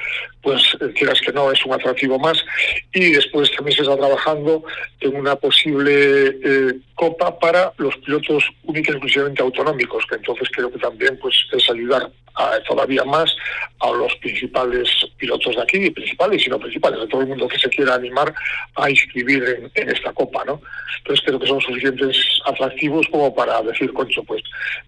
pues 0.43 0.63
eh, 0.81 0.93
quieras 0.95 1.21
que 1.21 1.33
no, 1.33 1.51
es 1.51 1.65
un 1.65 1.73
atractivo 1.73 2.19
más. 2.19 2.45
Y 2.93 3.11
después 3.13 3.51
también 3.53 3.77
se 3.77 3.83
está 3.83 3.97
trabajando 3.97 4.65
en 5.01 5.17
una 5.17 5.37
posible 5.37 6.39
eh, 6.43 6.79
copa 6.95 7.39
para 7.39 7.73
los 7.79 7.97
pilotos 7.99 8.45
y 8.73 8.79
exclusivamente 8.79 9.43
autonómicos, 9.43 10.05
que 10.07 10.17
entonces 10.17 10.49
creo 10.53 10.71
que 10.71 10.79
también 10.79 11.19
pues 11.21 11.35
es 11.53 11.69
ayudar 11.71 12.11
a, 12.35 12.61
todavía 12.69 13.05
más 13.05 13.35
a 13.81 13.91
los 13.91 14.15
principales 14.17 14.89
pilotos 15.17 15.55
de 15.57 15.63
aquí, 15.63 15.91
principales 15.91 16.47
y 16.47 16.51
no 16.51 16.59
principales, 16.59 17.01
de 17.01 17.07
todo 17.09 17.21
el 17.23 17.29
mundo 17.29 17.49
que 17.49 17.59
se 17.59 17.69
quiera 17.69 17.95
animar 17.95 18.35
a 18.77 18.91
inscribir 18.91 19.45
en, 19.45 19.71
en 19.75 19.91
esta 19.91 20.13
copa, 20.13 20.45
¿no? 20.45 20.61
Entonces 20.99 21.25
creo 21.25 21.39
que 21.39 21.47
son 21.47 21.61
suficientes 21.61 22.17
atractivos 22.47 23.07
como 23.11 23.35
para 23.35 23.61
decir, 23.63 23.93
concho, 23.93 24.23
pues 24.25 24.43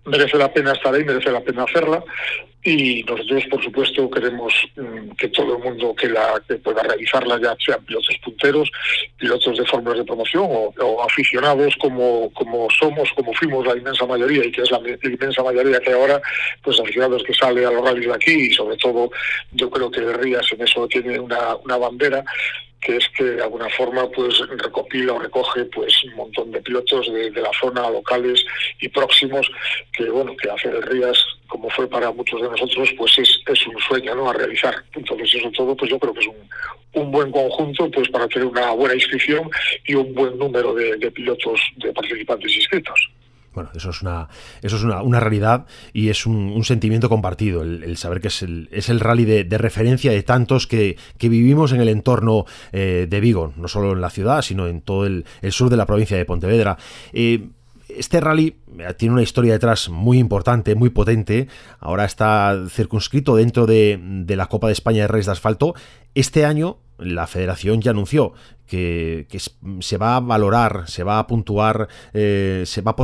merece 0.05 0.39
la 0.39 0.53
pena 0.53 0.73
estar 0.73 0.95
ahí, 0.95 1.05
merece 1.05 1.31
la 1.31 1.41
pena 1.41 1.65
hacerla 1.65 2.03
y 2.67 3.05
nosotros 3.05 3.45
por 3.49 3.63
supuesto 3.63 4.11
queremos 4.11 4.53
mm, 4.75 5.11
que 5.17 5.29
todo 5.29 5.57
el 5.57 5.63
mundo 5.63 5.95
que 5.95 6.09
la 6.09 6.43
que 6.49 6.57
pueda 6.57 6.83
realizarla 6.83 7.41
ya 7.41 7.57
sean 7.65 7.85
pilotos 7.85 8.17
punteros, 8.25 8.69
pilotos 9.17 9.57
de 9.57 9.65
fórmulas 9.65 9.99
de 9.99 10.05
promoción 10.05 10.47
o, 10.49 11.03
aficionados 11.05 11.77
como, 11.77 12.29
como 12.33 12.67
somos, 12.77 13.09
como 13.15 13.33
fuimos 13.35 13.65
la 13.65 13.77
inmensa 13.77 14.05
mayoría 14.05 14.45
y 14.45 14.51
que 14.51 14.63
es 14.63 14.71
la, 14.73 14.81
la 14.81 14.99
inmensa 15.01 15.45
mayoría 15.45 15.79
que 15.79 15.93
ahora, 15.93 16.21
pues 16.65 16.81
aficionados 16.81 17.23
que 17.23 17.35
sale 17.35 17.65
a 17.65 17.71
los 17.71 17.85
rallies 17.85 18.09
de 18.09 18.15
aquí 18.15 18.33
y 18.33 18.53
sobre 18.53 18.77
todo 18.79 19.11
yo 19.53 19.71
creo 19.71 19.89
que 19.89 20.01
Rías 20.01 20.51
en 20.53 20.63
eso 20.63 20.89
tiene 20.89 21.21
una, 21.21 21.55
una 21.57 21.77
bandera 21.77 22.25
que 22.81 22.97
es 22.97 23.09
que 23.17 23.25
de 23.25 23.43
alguna 23.43 23.69
forma 23.71 24.09
pues 24.11 24.39
recopila 24.49 25.15
o 25.15 25.19
recoge 25.19 25.65
pues 25.67 26.05
un 26.05 26.15
montón 26.15 26.51
de 26.51 26.61
pilotos 26.61 27.13
de, 27.13 27.31
la 27.31 27.51
zona, 27.61 27.91
locales 27.91 28.45
y 28.81 28.89
próximos, 28.89 29.51
que 29.93 30.09
bueno, 30.09 30.37
que 30.37 30.51
hacer 30.51 30.75
el 30.75 30.83
Rías, 30.83 31.19
como 31.49 31.69
fue 31.71 31.89
para 31.89 32.13
muchos 32.13 32.41
de 32.41 32.49
nosotros, 32.49 32.91
pues 32.97 33.19
es, 33.19 33.41
es 33.47 33.67
un 33.67 33.79
sueño 33.81 34.15
¿no? 34.15 34.31
a 34.31 34.35
realizar. 34.35 34.75
Entonces 34.95 35.35
eso 35.35 35.51
todo, 35.51 35.77
pues 35.77 35.91
yo 35.91 35.99
creo 35.99 36.15
que 36.15 36.21
es 36.21 36.27
un, 36.27 37.03
un 37.03 37.11
buen 37.11 37.31
conjunto 37.31 37.91
pues 37.91 38.09
para 38.09 38.29
tener 38.29 38.47
una 38.47 38.71
buena 38.73 38.95
inscripción 38.95 39.51
y 39.85 39.95
un 39.95 40.15
buen 40.15 40.39
número 40.39 40.75
de 40.75 41.11
pilotos, 41.11 41.61
de 41.77 41.93
participantes 41.93 42.55
inscritos. 42.55 43.11
Bueno, 43.57 43.71
eso 43.75 43.89
es 43.89 44.03
una, 44.03 44.29
eso 44.61 44.77
es 44.77 44.85
una, 44.85 45.01
una 45.01 45.19
realidad 45.19 45.65
y 45.95 46.11
es 46.11 46.27
un, 46.27 46.63
sentimiento 46.63 47.09
compartido, 47.09 47.63
el, 47.63 47.97
saber 47.97 48.21
que 48.21 48.29
es 48.29 48.43
el, 48.43 48.69
es 48.71 48.91
el 48.91 49.01
rally 49.01 49.25
de, 49.25 49.57
referencia 49.57 50.13
de 50.13 50.23
tantos 50.23 50.67
que, 50.67 50.99
que, 51.17 51.31
vivimos 51.31 51.73
en 51.73 51.81
el 51.81 51.89
entorno 51.89 52.45
eh, 52.73 53.07
de 53.09 53.21
Vigo, 53.21 53.55
no 53.57 53.67
solo 53.67 53.93
en 53.93 54.03
la 54.03 54.11
ciudad, 54.11 54.43
sino 54.43 54.67
en 54.67 54.83
todo 54.83 55.07
el, 55.07 55.25
sur 55.49 55.71
de 55.71 55.79
la 55.79 55.87
provincia 55.87 56.19
de 56.19 56.27
Pontevedra. 56.27 56.77
Eh, 57.15 57.49
este 57.89 58.21
rally 58.21 58.57
tiene 58.99 59.15
una 59.15 59.23
historia 59.23 59.55
detrás 59.55 59.89
muy 59.89 60.19
importante, 60.19 60.75
muy 60.75 60.91
potente. 60.91 61.49
Ahora 61.81 62.05
está 62.05 62.63
circunscrito 62.69 63.37
dentro 63.37 63.65
de, 63.65 63.99
de 63.99 64.37
la 64.37 64.49
Copa 64.49 64.67
de 64.67 64.75
España 64.75 65.03
de 65.03 65.09
Reyes 65.09 65.27
de 65.27 65.33
Asfalto. 65.33 65.75
Este 66.15 66.45
año 66.45 66.77
la 66.99 67.27
federación 67.27 67.81
ya 67.81 67.91
anunció 67.91 68.33
que, 68.67 69.27
se 69.81 69.99
va 69.99 70.17
a 70.17 70.21
valorar, 70.21 70.85
se 70.89 71.05
va 71.05 71.19
a 71.19 71.27
puntuar, 71.27 71.89
eh, 72.13 72.65
se, 72.67 72.83
va 72.83 72.93
a 72.93 72.97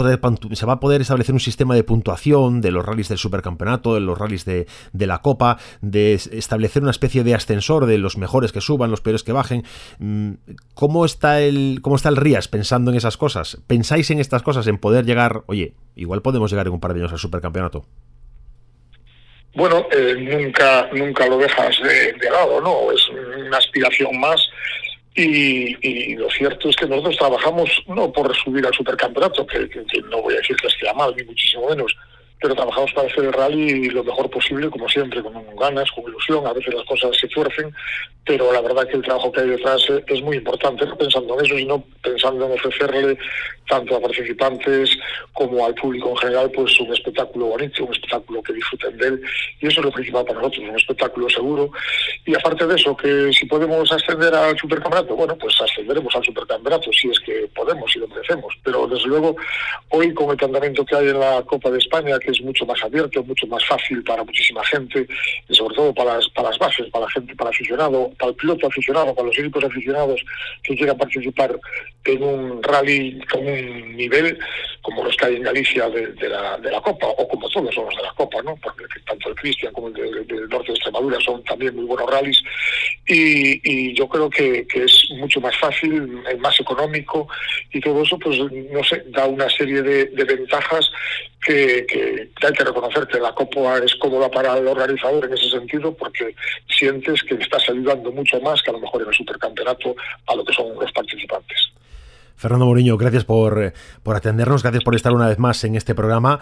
poder, 0.80 1.00
establecer 1.00 1.34
un 1.34 1.40
sistema 1.40 1.74
de 1.74 1.84
puntuación 1.84 2.60
de 2.60 2.70
los 2.70 2.84
rallies 2.84 3.08
del 3.08 3.18
supercampeonato, 3.18 3.94
de 3.94 4.00
los 4.00 4.18
rallies 4.18 4.44
de, 4.44 4.66
de, 4.92 5.06
la 5.06 5.18
Copa, 5.22 5.58
de 5.80 6.14
establecer 6.14 6.82
una 6.82 6.90
especie 6.90 7.24
de 7.24 7.34
ascensor 7.34 7.86
de 7.86 7.98
los 7.98 8.16
mejores 8.16 8.52
que 8.52 8.60
suban, 8.60 8.90
los 8.90 9.00
peores 9.00 9.22
que 9.22 9.32
bajen. 9.32 9.64
Mm, 9.98 10.32
¿Cómo 10.74 11.04
está 11.04 11.40
el, 11.40 11.78
cómo 11.82 11.96
está 11.96 12.08
el 12.08 12.16
Rías 12.16 12.48
pensando 12.48 12.90
en 12.90 12.96
esas 12.96 13.16
cosas? 13.16 13.58
¿Pensáis 13.66 14.10
en 14.10 14.18
estas 14.18 14.42
cosas, 14.42 14.66
en 14.66 14.78
poder 14.78 15.06
llegar, 15.06 15.44
oye, 15.46 15.74
igual 15.94 16.22
podemos 16.22 16.50
llegar 16.50 16.66
en 16.66 16.72
un 16.72 16.80
par 16.80 16.94
de 16.94 17.00
años 17.00 17.12
al 17.12 17.18
supercampeonato? 17.18 17.84
bueno, 19.54 19.86
eh, 19.92 20.14
nunca 20.18 20.88
nunca 20.92 21.26
lo 21.26 21.36
dejas 21.36 21.76
de, 21.82 22.12
de, 22.14 22.30
lado, 22.30 22.60
¿no? 22.60 22.90
Es 22.90 23.06
una 23.52 23.58
aspiración 23.58 24.18
más. 24.18 24.48
Y, 25.14 26.16
lo 26.16 26.30
cierto 26.30 26.70
es 26.70 26.76
que 26.76 26.86
nosotros 26.86 27.16
trabajamos 27.18 27.70
no 27.86 28.10
por 28.10 28.34
subir 28.34 28.66
al 28.66 28.72
supercampeonato, 28.72 29.46
que 29.46 29.68
no 30.10 30.22
voy 30.22 30.34
a 30.34 30.38
decir 30.38 30.56
que 30.56 30.68
esté 30.68 30.92
mal, 30.94 31.14
ni 31.14 31.22
muchísimo 31.24 31.68
menos, 31.68 31.94
pero 32.42 32.56
trabajamos 32.56 32.92
para 32.92 33.06
hacer 33.06 33.24
el 33.24 33.32
rally 33.32 33.88
lo 33.90 34.02
mejor 34.02 34.28
posible, 34.28 34.68
como 34.68 34.88
siempre, 34.88 35.22
con 35.22 35.32
ganas, 35.56 35.90
con 35.92 36.04
ilusión, 36.04 36.44
a 36.44 36.52
veces 36.52 36.74
las 36.74 36.84
cosas 36.84 37.16
se 37.16 37.28
tuercen, 37.28 37.72
pero 38.26 38.52
la 38.52 38.60
verdad 38.60 38.86
que 38.88 38.96
el 38.96 39.02
trabajo 39.02 39.30
que 39.30 39.40
hay 39.40 39.48
detrás 39.50 39.80
es 40.06 40.22
muy 40.22 40.36
importante, 40.36 40.84
no 40.84 40.96
pensando 40.96 41.38
en 41.38 41.44
eso, 41.44 41.56
sino 41.56 41.84
pensando 42.02 42.46
en 42.46 42.52
ofrecerle 42.52 43.18
tanto 43.68 43.96
a 43.96 44.00
participantes 44.00 44.90
como 45.32 45.64
al 45.64 45.74
público 45.74 46.10
en 46.10 46.16
general, 46.16 46.50
pues 46.50 46.78
un 46.80 46.92
espectáculo 46.92 47.46
bonito, 47.46 47.84
un 47.84 47.92
espectáculo 47.92 48.42
que 48.42 48.52
disfruten 48.52 48.98
de 48.98 49.06
él, 49.06 49.22
y 49.60 49.68
eso 49.68 49.80
es 49.80 49.86
lo 49.86 49.92
principal 49.92 50.24
para 50.24 50.40
nosotros, 50.40 50.68
un 50.68 50.76
espectáculo 50.76 51.30
seguro, 51.30 51.70
y 52.26 52.34
aparte 52.34 52.66
de 52.66 52.74
eso, 52.74 52.96
que 52.96 53.32
si 53.32 53.46
podemos 53.46 53.90
ascender 53.92 54.34
al 54.34 54.58
supercampeonato, 54.58 55.14
bueno, 55.14 55.36
pues 55.38 55.54
ascenderemos 55.60 56.14
al 56.14 56.24
supercampeonato, 56.24 56.90
si 56.92 57.08
es 57.08 57.20
que 57.20 57.48
podemos 57.54 57.94
y 57.94 58.00
lo 58.00 58.08
merecemos, 58.08 58.52
pero 58.64 58.86
desde 58.88 59.06
luego, 59.06 59.36
hoy 59.90 60.12
con 60.12 60.30
el 60.30 60.36
planteamiento 60.36 60.84
que 60.84 60.96
hay 60.96 61.08
en 61.08 61.20
la 61.20 61.42
Copa 61.42 61.70
de 61.70 61.78
España, 61.78 62.18
que 62.18 62.31
es 62.32 62.40
mucho 62.42 62.66
más 62.66 62.82
abierto, 62.82 63.22
mucho 63.24 63.46
más 63.46 63.64
fácil 63.64 64.02
para 64.02 64.24
muchísima 64.24 64.64
gente, 64.64 65.06
y 65.48 65.54
sobre 65.54 65.74
todo 65.74 65.94
para 65.94 66.16
las, 66.16 66.28
para 66.30 66.50
las 66.50 66.58
bases, 66.58 66.88
para 66.90 67.04
la 67.04 67.10
gente, 67.10 67.34
para 67.34 67.50
el 67.50 67.54
aficionado, 67.54 68.10
para 68.18 68.30
el 68.30 68.36
piloto 68.36 68.66
aficionado, 68.66 69.14
para 69.14 69.28
los 69.28 69.38
equipos 69.38 69.64
aficionados 69.64 70.24
que 70.62 70.76
quieran 70.76 70.98
participar 70.98 71.58
en 72.04 72.22
un 72.22 72.62
rally 72.62 73.20
con 73.30 73.46
un 73.46 73.96
nivel 73.96 74.38
como 74.82 75.04
los 75.04 75.16
que 75.16 75.26
hay 75.26 75.36
en 75.36 75.42
Galicia 75.42 75.88
de, 75.88 76.28
la, 76.28 76.58
de 76.58 76.70
la 76.70 76.80
Copa, 76.80 77.06
o 77.06 77.28
como 77.28 77.48
todos 77.48 77.74
son 77.74 77.84
los 77.84 77.96
de 77.96 78.02
la 78.02 78.12
Copa, 78.14 78.42
¿no? 78.42 78.56
porque 78.56 78.84
tanto 79.06 79.28
el 79.28 79.34
Cristian 79.36 79.72
como 79.72 79.88
el 79.88 79.94
del 79.94 80.26
de, 80.26 80.48
norte 80.48 80.72
de 80.72 80.74
Extremadura 80.74 81.18
son 81.20 81.42
también 81.44 81.74
muy 81.76 81.84
buenos 81.84 82.10
rallies, 82.10 82.42
y, 83.06 83.94
yo 83.94 84.08
creo 84.08 84.30
que, 84.30 84.66
es 84.74 85.08
mucho 85.18 85.40
más 85.40 85.56
fácil, 85.58 86.22
más 86.38 86.58
económico, 86.58 87.28
y 87.72 87.80
todo 87.80 88.02
eso, 88.02 88.18
pues, 88.18 88.38
no 88.38 88.82
sé, 88.84 89.04
da 89.08 89.26
una 89.26 89.48
serie 89.50 89.82
de, 89.82 90.24
ventajas 90.24 90.90
que, 91.44 92.21
hay 92.42 92.52
que 92.52 92.64
reconocer 92.64 93.06
que 93.06 93.20
la 93.20 93.34
Copa 93.34 93.78
es 93.78 93.94
cómoda 93.96 94.30
para 94.30 94.56
el 94.56 94.66
organizador 94.66 95.24
en 95.26 95.34
ese 95.34 95.50
sentido, 95.50 95.94
porque 95.94 96.34
sientes 96.68 97.22
que 97.22 97.34
estás 97.34 97.68
ayudando 97.68 98.10
mucho 98.12 98.40
más 98.40 98.62
que 98.62 98.70
a 98.70 98.74
lo 98.74 98.80
mejor 98.80 99.02
en 99.02 99.08
el 99.08 99.14
supercampeonato 99.14 99.94
a 100.26 100.34
lo 100.34 100.44
que 100.44 100.52
son 100.52 100.74
los 100.74 100.92
participantes. 100.92 101.72
Fernando 102.36 102.66
Moriño, 102.66 102.96
gracias 102.96 103.24
por, 103.24 103.72
por 104.02 104.16
atendernos, 104.16 104.62
gracias 104.62 104.82
por 104.82 104.94
estar 104.94 105.12
una 105.12 105.28
vez 105.28 105.38
más 105.38 105.62
en 105.64 105.76
este 105.76 105.94
programa. 105.94 106.40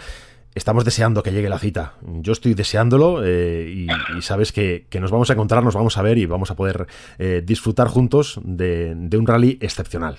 Estamos 0.54 0.84
deseando 0.84 1.22
que 1.22 1.30
llegue 1.30 1.48
la 1.48 1.58
cita. 1.58 1.94
Yo 2.02 2.32
estoy 2.32 2.54
deseándolo 2.54 3.22
eh, 3.24 3.86
y, 4.16 4.22
sabes 4.22 4.50
que, 4.50 4.86
nos 4.98 5.10
vamos 5.10 5.30
a 5.30 5.34
encontrar, 5.34 5.62
nos 5.62 5.74
vamos 5.74 5.96
a 5.96 6.02
ver 6.02 6.18
y 6.18 6.26
vamos 6.26 6.50
a 6.50 6.56
poder 6.56 6.86
eh, 7.18 7.42
disfrutar 7.44 7.86
juntos 7.86 8.40
de 8.42 9.16
un 9.16 9.26
rally 9.26 9.58
excepcional. 9.60 10.18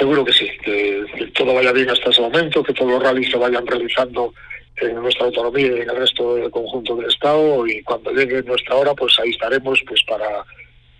Seguro 0.00 0.24
que 0.24 0.32
sí, 0.32 0.48
que, 0.64 1.04
que, 1.14 1.26
todo 1.26 1.52
vaya 1.52 1.72
bien 1.72 1.90
hasta 1.90 2.08
ese 2.08 2.22
momento, 2.22 2.62
que 2.62 2.72
todos 2.72 2.90
los 2.90 3.02
rallies 3.02 3.30
se 3.30 3.36
vayan 3.36 3.66
realizando 3.66 4.32
en 4.80 4.94
nuestra 4.94 5.26
autonomía 5.26 5.66
y 5.66 5.80
en 5.82 5.90
el 5.90 5.96
resto 5.96 6.36
del 6.36 6.50
conjunto 6.50 6.96
del 6.96 7.10
Estado 7.10 7.66
y 7.66 7.82
cuando 7.82 8.10
llegue 8.10 8.42
nuestra 8.44 8.76
hora, 8.76 8.94
pues 8.94 9.18
ahí 9.20 9.28
estaremos 9.28 9.78
pues 9.86 10.02
para 10.04 10.42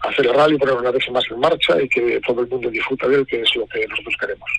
hacer 0.01 0.27
el 0.27 0.35
rally, 0.35 0.59
poner 0.59 0.75
una 0.75 0.91
vez 0.91 1.11
más 1.11 1.25
en 1.31 1.41
marcha 1.41 1.81
y 1.81 1.89
que 1.89 2.21
todo 2.27 2.43
el 2.43 2.49
mundo 2.49 2.69
disfrute 2.69 3.09
de 3.09 3.17
él, 3.17 3.27
que 3.27 3.41
es 3.41 3.57
lo 3.57 3.67
que 3.69 3.87
nosotros 3.89 4.15
queremos. 4.21 4.51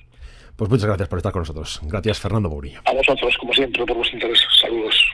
Pues 0.56 0.72
muchas 0.72 0.88
gracias 0.88 1.08
por 1.08 1.20
estar 1.20 1.32
con 1.32 1.42
nosotros. 1.42 1.80
Gracias, 1.84 2.20
Fernando 2.20 2.50
Mourinho. 2.50 2.82
A 2.86 2.94
vosotros, 2.94 3.38
como 3.38 3.54
siempre, 3.54 3.86
por 3.86 3.96
vuestro 3.96 4.18
interés. 4.18 4.40
Saludos. 4.60 5.06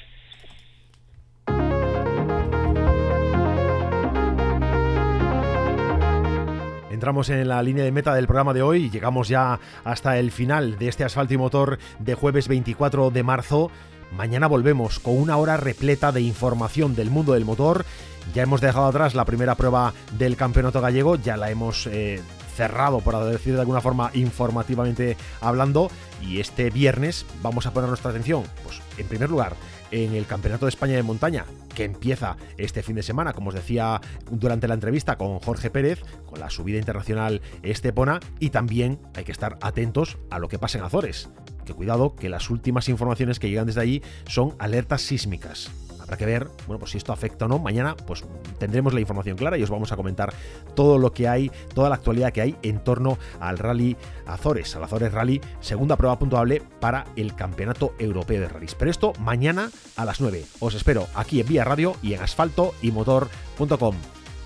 Entramos 6.97 7.29
en 7.29 7.47
la 7.47 7.61
línea 7.61 7.83
de 7.83 7.91
meta 7.91 8.15
del 8.15 8.25
programa 8.25 8.55
de 8.55 8.63
hoy 8.63 8.89
llegamos 8.89 9.27
ya 9.27 9.59
hasta 9.83 10.17
el 10.17 10.31
final 10.31 10.79
de 10.79 10.87
este 10.87 11.03
asfalto 11.03 11.35
y 11.35 11.37
motor 11.37 11.77
de 11.99 12.15
jueves 12.15 12.47
24 12.47 13.11
de 13.11 13.21
marzo. 13.21 13.69
Mañana 14.17 14.47
volvemos 14.47 14.97
con 14.97 15.15
una 15.15 15.37
hora 15.37 15.57
repleta 15.57 16.11
de 16.11 16.21
información 16.21 16.95
del 16.95 17.11
mundo 17.11 17.33
del 17.33 17.45
motor. 17.45 17.85
Ya 18.33 18.41
hemos 18.41 18.61
dejado 18.61 18.87
atrás 18.87 19.13
la 19.13 19.25
primera 19.25 19.53
prueba 19.53 19.93
del 20.17 20.37
campeonato 20.37 20.81
gallego, 20.81 21.17
ya 21.17 21.37
la 21.37 21.51
hemos 21.51 21.85
eh, 21.85 22.19
cerrado, 22.57 22.99
por 22.99 23.23
decir 23.23 23.53
de 23.53 23.61
alguna 23.61 23.81
forma 23.81 24.09
informativamente 24.13 25.15
hablando, 25.39 25.89
y 26.21 26.39
este 26.39 26.71
viernes 26.71 27.25
vamos 27.41 27.67
a 27.67 27.71
poner 27.71 27.87
nuestra 27.87 28.09
atención, 28.09 28.43
pues 28.63 28.81
en 28.97 29.07
primer 29.07 29.29
lugar, 29.29 29.55
en 29.91 30.13
el 30.15 30.25
Campeonato 30.25 30.65
de 30.65 30.71
España 30.71 30.95
de 30.95 31.03
Montaña, 31.03 31.45
que 31.75 31.85
empieza 31.85 32.35
este 32.57 32.81
fin 32.81 32.95
de 32.95 33.03
semana, 33.03 33.33
como 33.33 33.49
os 33.49 33.55
decía 33.55 34.01
durante 34.31 34.67
la 34.67 34.73
entrevista 34.73 35.17
con 35.17 35.39
Jorge 35.39 35.69
Pérez, 35.69 36.01
con 36.25 36.39
la 36.39 36.49
subida 36.49 36.79
internacional 36.79 37.41
Estepona, 37.61 38.19
y 38.39 38.49
también 38.49 38.99
hay 39.15 39.23
que 39.23 39.31
estar 39.31 39.57
atentos 39.61 40.17
a 40.31 40.39
lo 40.39 40.49
que 40.49 40.59
pasa 40.59 40.79
en 40.79 40.83
Azores. 40.83 41.29
Que 41.65 41.73
cuidado, 41.73 42.15
que 42.15 42.29
las 42.29 42.49
últimas 42.49 42.89
informaciones 42.89 43.39
que 43.39 43.49
llegan 43.49 43.67
desde 43.67 43.81
allí 43.81 44.01
son 44.25 44.55
alertas 44.57 45.01
sísmicas 45.03 45.69
Habrá 46.07 46.17
que 46.17 46.25
ver, 46.25 46.47
bueno, 46.67 46.79
pues 46.79 46.91
si 46.91 46.97
esto 46.97 47.11
afecta 47.11 47.45
o 47.45 47.47
no. 47.49 47.59
Mañana, 47.59 47.95
pues 47.95 48.23
tendremos 48.57 48.93
la 48.93 49.01
información 49.01 49.35
clara 49.35 49.57
y 49.57 49.63
os 49.63 49.69
vamos 49.69 49.91
a 49.91 49.97
comentar 49.97 50.33
todo 50.73 50.97
lo 50.97 51.11
que 51.11 51.27
hay, 51.27 51.51
toda 51.73 51.89
la 51.89 51.95
actualidad 51.95 52.31
que 52.31 52.41
hay 52.41 52.55
en 52.61 52.81
torno 52.81 53.17
al 53.41 53.57
Rally 53.57 53.97
Azores, 54.25 54.73
al 54.77 54.85
Azores 54.85 55.11
Rally, 55.11 55.41
segunda 55.59 55.97
prueba 55.97 56.17
puntuable 56.17 56.61
para 56.79 57.05
el 57.17 57.35
Campeonato 57.35 57.93
Europeo 57.99 58.39
de 58.39 58.47
Rallys. 58.47 58.75
Pero 58.75 58.89
esto 58.89 59.11
mañana 59.19 59.69
a 59.97 60.05
las 60.05 60.21
9. 60.21 60.45
Os 60.59 60.75
espero 60.75 61.07
aquí 61.13 61.41
en 61.41 61.47
Vía 61.47 61.65
Radio 61.65 61.95
y 62.01 62.13
en 62.13 62.21
asfalto 62.21 62.73
y 62.81 62.91
motor.com. 62.91 63.95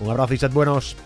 Un 0.00 0.10
abrazo 0.10 0.34
y 0.34 0.38
sed 0.38 0.50
buenos. 0.50 0.96